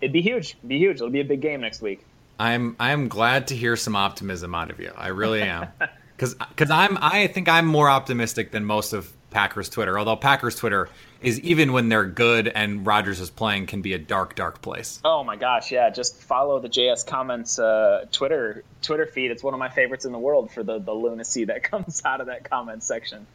it'd 0.00 0.12
be 0.12 0.22
huge. 0.22 0.56
It'd 0.58 0.68
be 0.68 0.78
huge. 0.78 0.96
It'll 0.96 1.10
be 1.10 1.20
a 1.20 1.24
big 1.24 1.42
game 1.42 1.60
next 1.60 1.82
week. 1.82 2.04
I'm 2.38 2.76
I'm 2.78 3.08
glad 3.08 3.48
to 3.48 3.56
hear 3.56 3.76
some 3.76 3.96
optimism 3.96 4.54
out 4.54 4.70
of 4.70 4.80
you. 4.80 4.92
I 4.96 5.08
really 5.08 5.42
am. 5.42 5.68
Cuz 6.18 6.34
cuz 6.56 6.70
I'm 6.70 6.98
I 7.00 7.28
think 7.28 7.48
I'm 7.48 7.66
more 7.66 7.88
optimistic 7.88 8.50
than 8.50 8.64
most 8.64 8.92
of 8.92 9.12
Packers 9.30 9.68
Twitter. 9.68 9.98
Although 9.98 10.16
Packers 10.16 10.56
Twitter 10.56 10.88
is 11.20 11.38
even 11.40 11.72
when 11.72 11.88
they're 11.88 12.06
good 12.06 12.48
and 12.48 12.86
Rodgers 12.86 13.20
is 13.20 13.30
playing 13.30 13.66
can 13.66 13.82
be 13.82 13.92
a 13.92 13.98
dark 13.98 14.34
dark 14.34 14.62
place. 14.62 15.00
Oh 15.04 15.22
my 15.22 15.36
gosh, 15.36 15.70
yeah! 15.70 15.90
Just 15.90 16.16
follow 16.22 16.60
the 16.60 16.68
JS 16.68 17.06
Comments 17.06 17.58
uh, 17.58 18.06
Twitter 18.10 18.64
Twitter 18.82 19.06
feed. 19.06 19.30
It's 19.30 19.42
one 19.42 19.54
of 19.54 19.60
my 19.60 19.68
favorites 19.68 20.04
in 20.04 20.12
the 20.12 20.18
world 20.18 20.50
for 20.50 20.62
the 20.62 20.78
the 20.78 20.94
lunacy 20.94 21.44
that 21.46 21.62
comes 21.70 22.02
out 22.04 22.20
of 22.20 22.28
that 22.28 22.48
comment 22.48 22.82
section. 22.82 23.26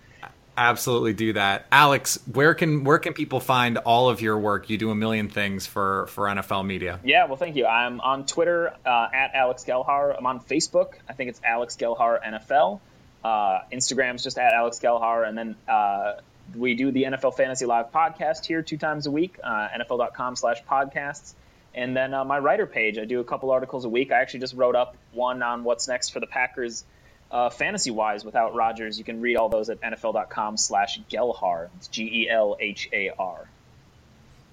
Absolutely 0.55 1.13
do 1.13 1.33
that. 1.33 1.65
Alex, 1.71 2.19
where 2.31 2.53
can 2.53 2.83
where 2.83 2.99
can 2.99 3.13
people 3.13 3.39
find 3.39 3.79
all 3.79 4.09
of 4.09 4.21
your 4.21 4.37
work? 4.37 4.69
You 4.69 4.77
do 4.77 4.91
a 4.91 4.95
million 4.95 5.29
things 5.29 5.65
for 5.65 6.07
for 6.07 6.25
NFL 6.25 6.65
media. 6.65 6.99
Yeah, 7.03 7.25
well, 7.25 7.37
thank 7.37 7.55
you. 7.55 7.65
I'm 7.65 7.99
on 8.01 8.25
Twitter 8.25 8.73
uh, 8.85 9.07
at 9.13 9.33
Alex 9.33 9.63
Gelhar. 9.65 10.15
I'm 10.15 10.25
on 10.27 10.39
Facebook. 10.39 10.93
I 11.09 11.13
think 11.13 11.29
it's 11.29 11.41
Alex 11.43 11.75
Gelhar 11.75 12.19
NFL. 12.23 12.79
Uh, 13.23 13.61
Instagram's 13.71 14.23
just 14.23 14.37
at 14.37 14.53
Alex 14.53 14.79
Gelhar, 14.79 15.27
and 15.27 15.37
then 15.37 15.55
uh, 15.67 16.19
we 16.55 16.75
do 16.75 16.91
the 16.91 17.03
NFL 17.03 17.35
Fantasy 17.35 17.65
Live 17.65 17.91
podcast 17.91 18.45
here 18.45 18.61
two 18.61 18.77
times 18.77 19.07
a 19.07 19.11
week. 19.11 19.39
Uh, 19.43 19.69
NFL.com/podcasts. 19.79 21.33
And 21.75 21.97
then 21.97 22.13
uh, 22.13 22.23
my 22.23 22.37
writer 22.37 22.67
page, 22.67 22.99
I 22.99 23.05
do 23.05 23.19
a 23.19 23.23
couple 23.23 23.49
articles 23.49 23.85
a 23.85 23.89
week. 23.89 24.11
I 24.11 24.21
actually 24.21 24.41
just 24.41 24.53
wrote 24.53 24.75
up 24.75 24.95
one 25.11 25.41
on 25.41 25.63
what's 25.63 25.87
next 25.87 26.09
for 26.09 26.19
the 26.19 26.27
Packers, 26.27 26.85
uh, 27.33 27.49
fantasy 27.49 27.91
wise, 27.91 28.23
without 28.23 28.53
Rodgers. 28.55 28.97
You 28.97 29.03
can 29.03 29.19
read 29.19 29.35
all 29.35 29.49
those 29.49 29.69
at 29.69 29.81
NFL.com 29.81 30.55
slash 30.57 30.99
Gelhar. 31.09 31.67
It's 31.77 31.87
G 31.89 32.03
E 32.23 32.29
L 32.29 32.55
H 32.59 32.87
A 32.93 33.09
R. 33.17 33.47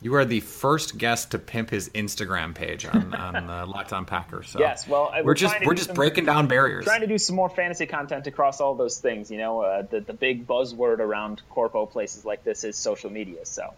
You 0.03 0.15
are 0.15 0.25
the 0.25 0.41
first 0.41 0.97
guest 0.97 1.33
to 1.33 1.39
pimp 1.39 1.69
his 1.69 1.91
Instagram 1.91 2.55
page 2.55 2.87
on 2.87 3.15
on 3.27 3.37
uh, 3.51 3.67
Locked 3.67 3.93
On 3.93 4.07
Packers. 4.07 4.49
So 4.49 4.59
Yes, 4.59 4.89
well, 4.89 5.11
we're 5.15 5.25
we're 5.25 5.35
just 5.35 5.55
we're 5.65 5.75
just 5.75 5.89
some- 5.89 5.95
breaking 5.95 6.25
down 6.25 6.47
barriers. 6.47 6.87
trying 6.87 7.03
to 7.03 7.07
do 7.07 7.19
some 7.19 7.37
more 7.37 7.51
fantasy 7.51 7.85
content 7.85 8.27
across 8.27 8.63
all 8.63 8.75
those 8.75 8.99
things. 8.99 9.31
You 9.31 9.37
know, 9.39 9.61
uh, 9.61 9.83
the 9.83 10.01
the 10.01 10.15
big 10.15 10.47
buzzword 10.47 11.01
around 11.01 11.43
corpo 11.51 11.85
places 11.85 12.25
like 12.25 12.45
this 12.45 12.65
is 12.65 12.77
social 12.77 13.11
media. 13.11 13.45
So, 13.45 13.75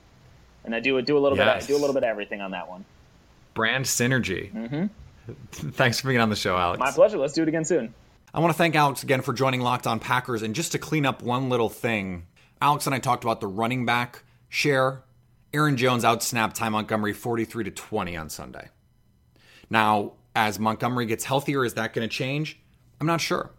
and 0.65 0.75
I 0.77 0.81
do 0.81 1.03
do 1.03 1.19
a 1.19 1.21
little 1.21 1.37
bit. 1.37 1.47
Yes. 1.47 1.65
I 1.65 1.67
do 1.67 1.77
a 1.77 1.81
little 1.81 1.95
bit 1.95 2.05
of 2.05 2.09
everything 2.09 2.41
on 2.41 2.53
that 2.53 2.69
one. 2.69 2.85
Brand 3.55 3.85
synergy. 3.85 4.53
Mm-hmm. 4.53 4.87
Thanks 5.73 6.01
for 6.01 6.07
being 6.09 6.21
on 6.21 6.31
the 6.31 6.37
show, 6.37 6.57
Alex. 6.57 6.79
My 6.79 6.93
pleasure. 6.93 7.19
Let's 7.19 7.33
do 7.33 7.43
it 7.43 7.49
again 7.49 7.65
soon. 7.65 7.93
I 8.35 8.41
want 8.41 8.51
to 8.51 8.57
thank 8.57 8.75
Alex 8.75 9.03
again 9.03 9.21
for 9.21 9.35
joining 9.35 9.61
Locked 9.61 9.87
On 9.87 10.01
Packers. 10.01 10.43
And 10.43 10.55
just 10.55 10.73
to 10.73 10.79
clean 10.79 11.05
up 11.05 11.21
one 11.21 11.51
little 11.51 11.69
thing, 11.69 12.27
Alex 12.63 12.87
and 12.87 12.95
I 12.95 12.99
talked 12.99 13.25
about 13.25 13.41
the 13.41 13.47
running 13.47 13.85
back 13.85 14.25
share. 14.49 15.03
Aaron 15.53 15.77
Jones 15.77 16.03
outsnapped 16.03 16.55
Ty 16.55 16.71
Montgomery 16.71 17.13
43 17.13 17.65
to 17.65 17.71
20 17.71 18.17
on 18.17 18.31
Sunday. 18.31 18.71
Now, 19.69 20.15
as 20.35 20.59
Montgomery 20.59 21.05
gets 21.05 21.25
healthier, 21.25 21.63
is 21.63 21.75
that 21.75 21.93
going 21.93 22.09
to 22.09 22.15
change? 22.15 22.59
I'm 22.99 23.07
not 23.07 23.21
sure. 23.21 23.51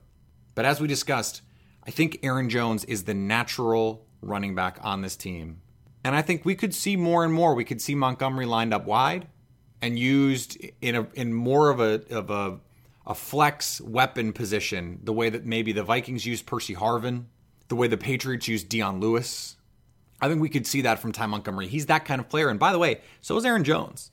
But 0.55 0.65
as 0.65 0.81
we 0.81 0.88
discussed, 0.88 1.43
I 1.86 1.91
think 1.91 2.17
Aaron 2.23 2.49
Jones 2.49 2.83
is 2.86 3.03
the 3.03 3.13
natural 3.13 4.07
running 4.21 4.55
back 4.55 4.79
on 4.81 5.03
this 5.03 5.15
team. 5.15 5.62
And 6.03 6.15
I 6.15 6.23
think 6.23 6.45
we 6.45 6.55
could 6.55 6.73
see 6.73 6.95
more 6.95 7.23
and 7.23 7.31
more. 7.31 7.53
We 7.53 7.63
could 7.63 7.79
see 7.79 7.93
Montgomery 7.93 8.47
lined 8.47 8.73
up 8.73 8.86
wide 8.86 9.27
and 9.83 9.99
used 9.99 10.57
in 10.81 10.95
a 10.95 11.07
in 11.13 11.31
more 11.31 11.69
of 11.69 11.79
a 11.79 12.01
of 12.09 12.31
a 12.31 12.59
a 13.05 13.13
flex 13.13 13.81
weapon 13.81 14.33
position, 14.33 14.99
the 15.03 15.13
way 15.13 15.29
that 15.29 15.45
maybe 15.45 15.71
the 15.71 15.83
Vikings 15.83 16.25
used 16.25 16.45
Percy 16.45 16.75
Harvin, 16.75 17.25
the 17.67 17.75
way 17.75 17.87
the 17.87 17.97
Patriots 17.97 18.47
used 18.47 18.69
Dion 18.69 18.99
Lewis. 18.99 19.57
I 20.21 20.29
think 20.29 20.41
we 20.41 20.49
could 20.49 20.65
see 20.65 20.81
that 20.81 20.99
from 20.99 21.11
Ty 21.11 21.25
Montgomery. 21.25 21.67
He's 21.67 21.87
that 21.87 22.05
kind 22.05 22.21
of 22.21 22.29
player. 22.29 22.49
And 22.49 22.59
by 22.59 22.71
the 22.71 22.79
way, 22.79 23.01
so 23.19 23.35
is 23.35 23.45
Aaron 23.45 23.63
Jones. 23.63 24.11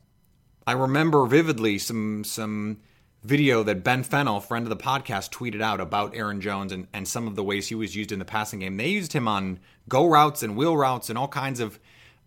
I 0.66 0.72
remember 0.72 1.24
vividly 1.26 1.79
some 1.79 2.24
some 2.24 2.81
video 3.22 3.62
that 3.62 3.85
Ben 3.85 4.03
Fennell, 4.03 4.40
friend 4.40 4.64
of 4.64 4.70
the 4.70 4.83
podcast, 4.83 5.31
tweeted 5.31 5.61
out 5.61 5.81
about 5.81 6.14
Aaron 6.14 6.40
Jones 6.40 6.72
and, 6.72 6.87
and 6.92 7.07
some 7.07 7.26
of 7.26 7.37
the 7.37 7.44
ways 7.44 7.68
he 7.68 7.74
was 7.74 7.94
used 7.94 8.12
in 8.12 8.18
the 8.18 8.24
passing 8.24 8.61
game. 8.61 8.76
They 8.76 8.88
used 8.88 9.12
him 9.12 9.29
on 9.29 9.61
go 9.88 10.09
routes 10.09 10.42
and 10.42 10.57
wheel 10.57 10.76
routes 10.76 11.11
and 11.11 11.18
all 11.18 11.29
kinds 11.29 11.61
of 11.61 11.79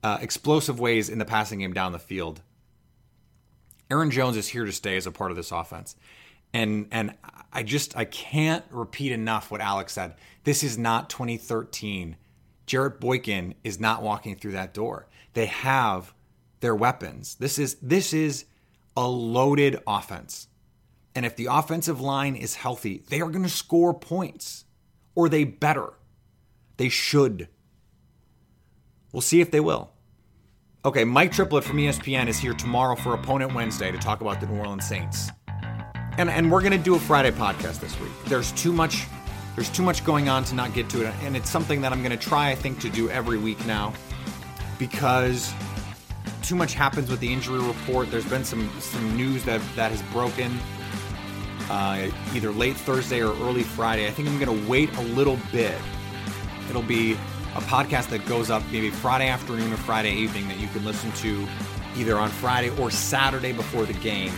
uh, 0.04 0.20
explosive 0.22 0.80
ways 0.80 1.10
in 1.10 1.18
the 1.18 1.26
passing 1.26 1.60
game 1.60 1.74
down 1.74 1.92
the 1.92 2.00
field. 2.00 2.42
Aaron 3.90 4.12
Jones 4.12 4.38
is 4.38 4.50
here 4.50 4.66
to 4.66 4.72
stay 4.72 4.98
as 4.98 5.08
a 5.08 5.12
part 5.12 5.32
of 5.32 5.38
this 5.38 5.52
offense. 5.52 5.96
And 6.54 6.88
and 6.92 7.16
I 7.52 7.64
just 7.64 7.98
I 7.98 8.06
can't 8.06 8.64
repeat 8.70 9.12
enough 9.12 9.52
what 9.52 9.62
Alex 9.62 9.94
said. 9.94 10.16
This 10.44 10.64
is 10.64 10.78
not 10.78 11.10
2013. 11.10 12.18
Jarrett 12.66 13.00
Boykin 13.00 13.56
is 13.64 13.80
not 13.80 14.02
walking 14.02 14.36
through 14.36 14.54
that 14.54 14.74
door. 14.74 15.08
They 15.34 15.48
have 15.48 16.14
their 16.60 16.76
weapons. 16.76 17.36
This 17.36 17.60
is 17.60 17.76
this 17.76 18.14
is 18.14 18.46
a 18.96 19.08
loaded 19.08 19.80
offense. 19.88 20.48
And 21.16 21.26
if 21.26 21.36
the 21.36 21.48
offensive 21.48 22.02
line 22.02 22.36
is 22.36 22.56
healthy, 22.56 23.04
they 23.10 23.22
are 23.22 23.30
going 23.30 23.44
to 23.44 23.50
score 23.50 23.94
points. 23.94 24.66
Or 25.16 25.30
they 25.30 25.44
better. 25.44 25.94
They 26.78 26.90
should. 26.90 27.50
We'll 29.12 29.22
see 29.22 29.42
if 29.42 29.52
they 29.52 29.60
will. 29.60 29.92
Okay, 30.86 31.04
Mike 31.04 31.32
Triplett 31.32 31.64
from 31.64 31.78
ESPN 31.78 32.28
is 32.28 32.40
here 32.40 32.54
tomorrow 32.54 32.96
for 32.96 33.14
Opponent 33.14 33.54
Wednesday 33.54 33.92
to 33.92 33.98
talk 33.98 34.22
about 34.22 34.42
the 34.42 34.48
New 34.48 34.58
Orleans 34.58 34.88
Saints. 34.88 35.30
And 36.18 36.30
and 36.30 36.52
we're 36.52 36.62
going 36.62 36.74
to 36.74 36.78
do 36.78 36.96
a 36.96 37.00
Friday 37.00 37.32
podcast 37.32 37.80
this 37.80 38.00
week. 38.00 38.12
There's 38.26 38.52
too 38.54 38.74
much 38.74 39.06
there's 39.56 39.70
too 39.70 39.84
much 39.84 40.04
going 40.04 40.30
on 40.30 40.44
to 40.46 40.56
not 40.56 40.74
get 40.74 40.90
to 40.90 41.06
it 41.06 41.14
and 41.22 41.38
it's 41.38 41.50
something 41.50 41.82
that 41.82 41.92
I'm 41.92 42.02
going 42.02 42.18
to 42.18 42.24
try 42.24 42.50
I 42.50 42.56
think 42.56 42.80
to 42.82 42.90
do 42.90 43.10
every 43.10 43.38
week 43.38 43.64
now 43.66 43.94
because 44.80 45.54
too 46.42 46.56
much 46.56 46.74
happens 46.74 47.10
with 47.10 47.20
the 47.20 47.32
injury 47.32 47.60
report. 47.60 48.12
There's 48.12 48.26
been 48.26 48.44
some 48.44 48.70
some 48.80 49.16
news 49.16 49.44
that 49.46 49.62
that 49.76 49.92
has 49.92 50.02
broken 50.12 50.60
uh, 51.70 52.10
either 52.34 52.52
late 52.52 52.76
Thursday 52.76 53.22
or 53.22 53.34
early 53.48 53.64
Friday. 53.64 54.08
I 54.08 54.12
think 54.12 54.28
I'm 54.28 54.40
going 54.40 54.64
to 54.64 54.70
wait 54.70 54.94
a 54.98 55.02
little 55.02 55.40
bit. 55.52 55.78
It'll 56.70 56.82
be 56.82 57.14
a 57.56 57.62
podcast 57.62 58.10
that 58.10 58.26
goes 58.26 58.50
up 58.50 58.64
maybe 58.72 58.90
Friday 58.90 59.28
afternoon 59.28 59.72
or 59.72 59.78
Friday 59.78 60.14
evening 60.14 60.48
that 60.48 60.60
you 60.60 60.68
can 60.70 60.84
listen 60.84 61.12
to 61.14 61.48
either 61.96 62.18
on 62.18 62.30
Friday 62.30 62.70
or 62.82 62.90
Saturday 62.90 63.54
before 63.54 63.86
the 63.86 63.94
game, 63.94 64.34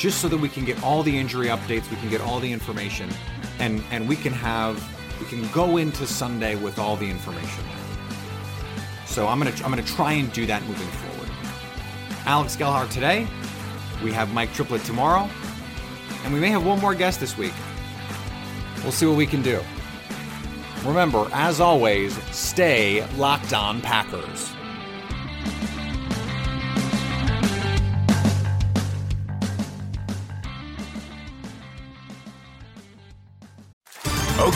just 0.00 0.22
so 0.22 0.28
that 0.28 0.38
we 0.38 0.48
can 0.48 0.64
get 0.64 0.82
all 0.82 1.02
the 1.02 1.16
injury 1.16 1.48
updates, 1.48 1.88
we 1.90 1.96
can 1.98 2.08
get 2.08 2.22
all 2.22 2.40
the 2.40 2.50
information, 2.50 3.10
and 3.58 3.84
and 3.90 4.08
we 4.08 4.16
can 4.16 4.32
have 4.32 4.82
we 5.20 5.26
can 5.26 5.46
go 5.52 5.76
into 5.76 6.06
Sunday 6.06 6.56
with 6.56 6.78
all 6.78 6.96
the 6.96 7.08
information. 7.08 7.62
So 9.04 9.28
I'm 9.28 9.38
gonna 9.38 9.52
I'm 9.62 9.70
gonna 9.70 9.82
try 9.82 10.14
and 10.14 10.32
do 10.32 10.46
that 10.46 10.62
moving 10.62 10.88
forward. 10.88 11.30
Alex 12.24 12.56
Gelhar 12.56 12.90
today. 12.90 13.28
We 14.02 14.10
have 14.12 14.32
Mike 14.32 14.54
Triplett 14.54 14.82
tomorrow, 14.84 15.28
and 16.24 16.32
we 16.32 16.40
may 16.40 16.48
have 16.48 16.64
one 16.64 16.80
more 16.80 16.94
guest 16.94 17.20
this 17.20 17.36
week. 17.36 17.52
We'll 18.82 18.92
see 18.92 19.04
what 19.04 19.18
we 19.18 19.26
can 19.26 19.42
do. 19.42 19.60
Remember, 20.86 21.28
as 21.32 21.60
always, 21.60 22.18
stay 22.34 23.06
locked 23.16 23.52
on 23.52 23.82
Packers. 23.82 24.50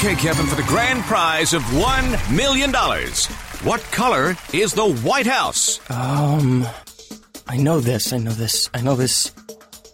Okay, 0.04 0.16
Kevin, 0.16 0.44
for 0.44 0.56
the 0.56 0.62
grand 0.64 1.02
prize 1.04 1.54
of 1.54 1.62
$1 1.62 2.36
million, 2.36 2.70
what 3.66 3.80
color 3.84 4.36
is 4.52 4.74
the 4.74 4.92
White 4.96 5.26
House? 5.26 5.80
Um, 5.90 6.66
I 7.48 7.56
know 7.56 7.80
this, 7.80 8.12
I 8.12 8.18
know 8.18 8.32
this, 8.32 8.68
I 8.74 8.82
know 8.82 8.96
this. 8.96 9.32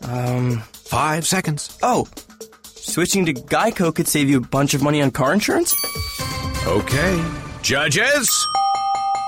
Um, 0.03 0.63
five 0.73 1.29
seconds. 1.29 1.79
Oh, 1.81 2.09
switching 2.65 3.25
to 3.27 3.35
Geico 3.35 3.95
could 3.95 4.09
save 4.09 4.29
you 4.29 4.39
a 4.39 4.41
bunch 4.41 4.75
of 4.75 4.83
money 4.83 5.01
on 5.01 5.13
car 5.13 5.33
insurance? 5.33 5.77
Okay. 6.67 7.25
Judges? 7.63 8.29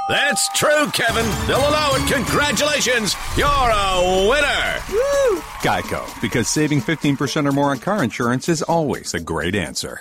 That's 0.08 0.48
true, 0.58 0.90
Kevin. 0.90 1.26
They'll 1.46 1.58
allow 1.60 1.92
it. 1.94 2.12
Congratulations. 2.12 3.14
You're 3.36 3.46
a 3.46 4.28
winner. 4.28 4.80
Woo! 4.90 5.38
Geico, 5.62 6.20
because 6.20 6.48
saving 6.48 6.80
15% 6.80 7.48
or 7.48 7.52
more 7.52 7.70
on 7.70 7.78
car 7.78 8.02
insurance 8.02 8.48
is 8.48 8.62
always 8.62 9.14
a 9.14 9.20
great 9.20 9.54
answer. 9.54 10.00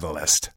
bushcenter.org/catalyst. 0.00 0.50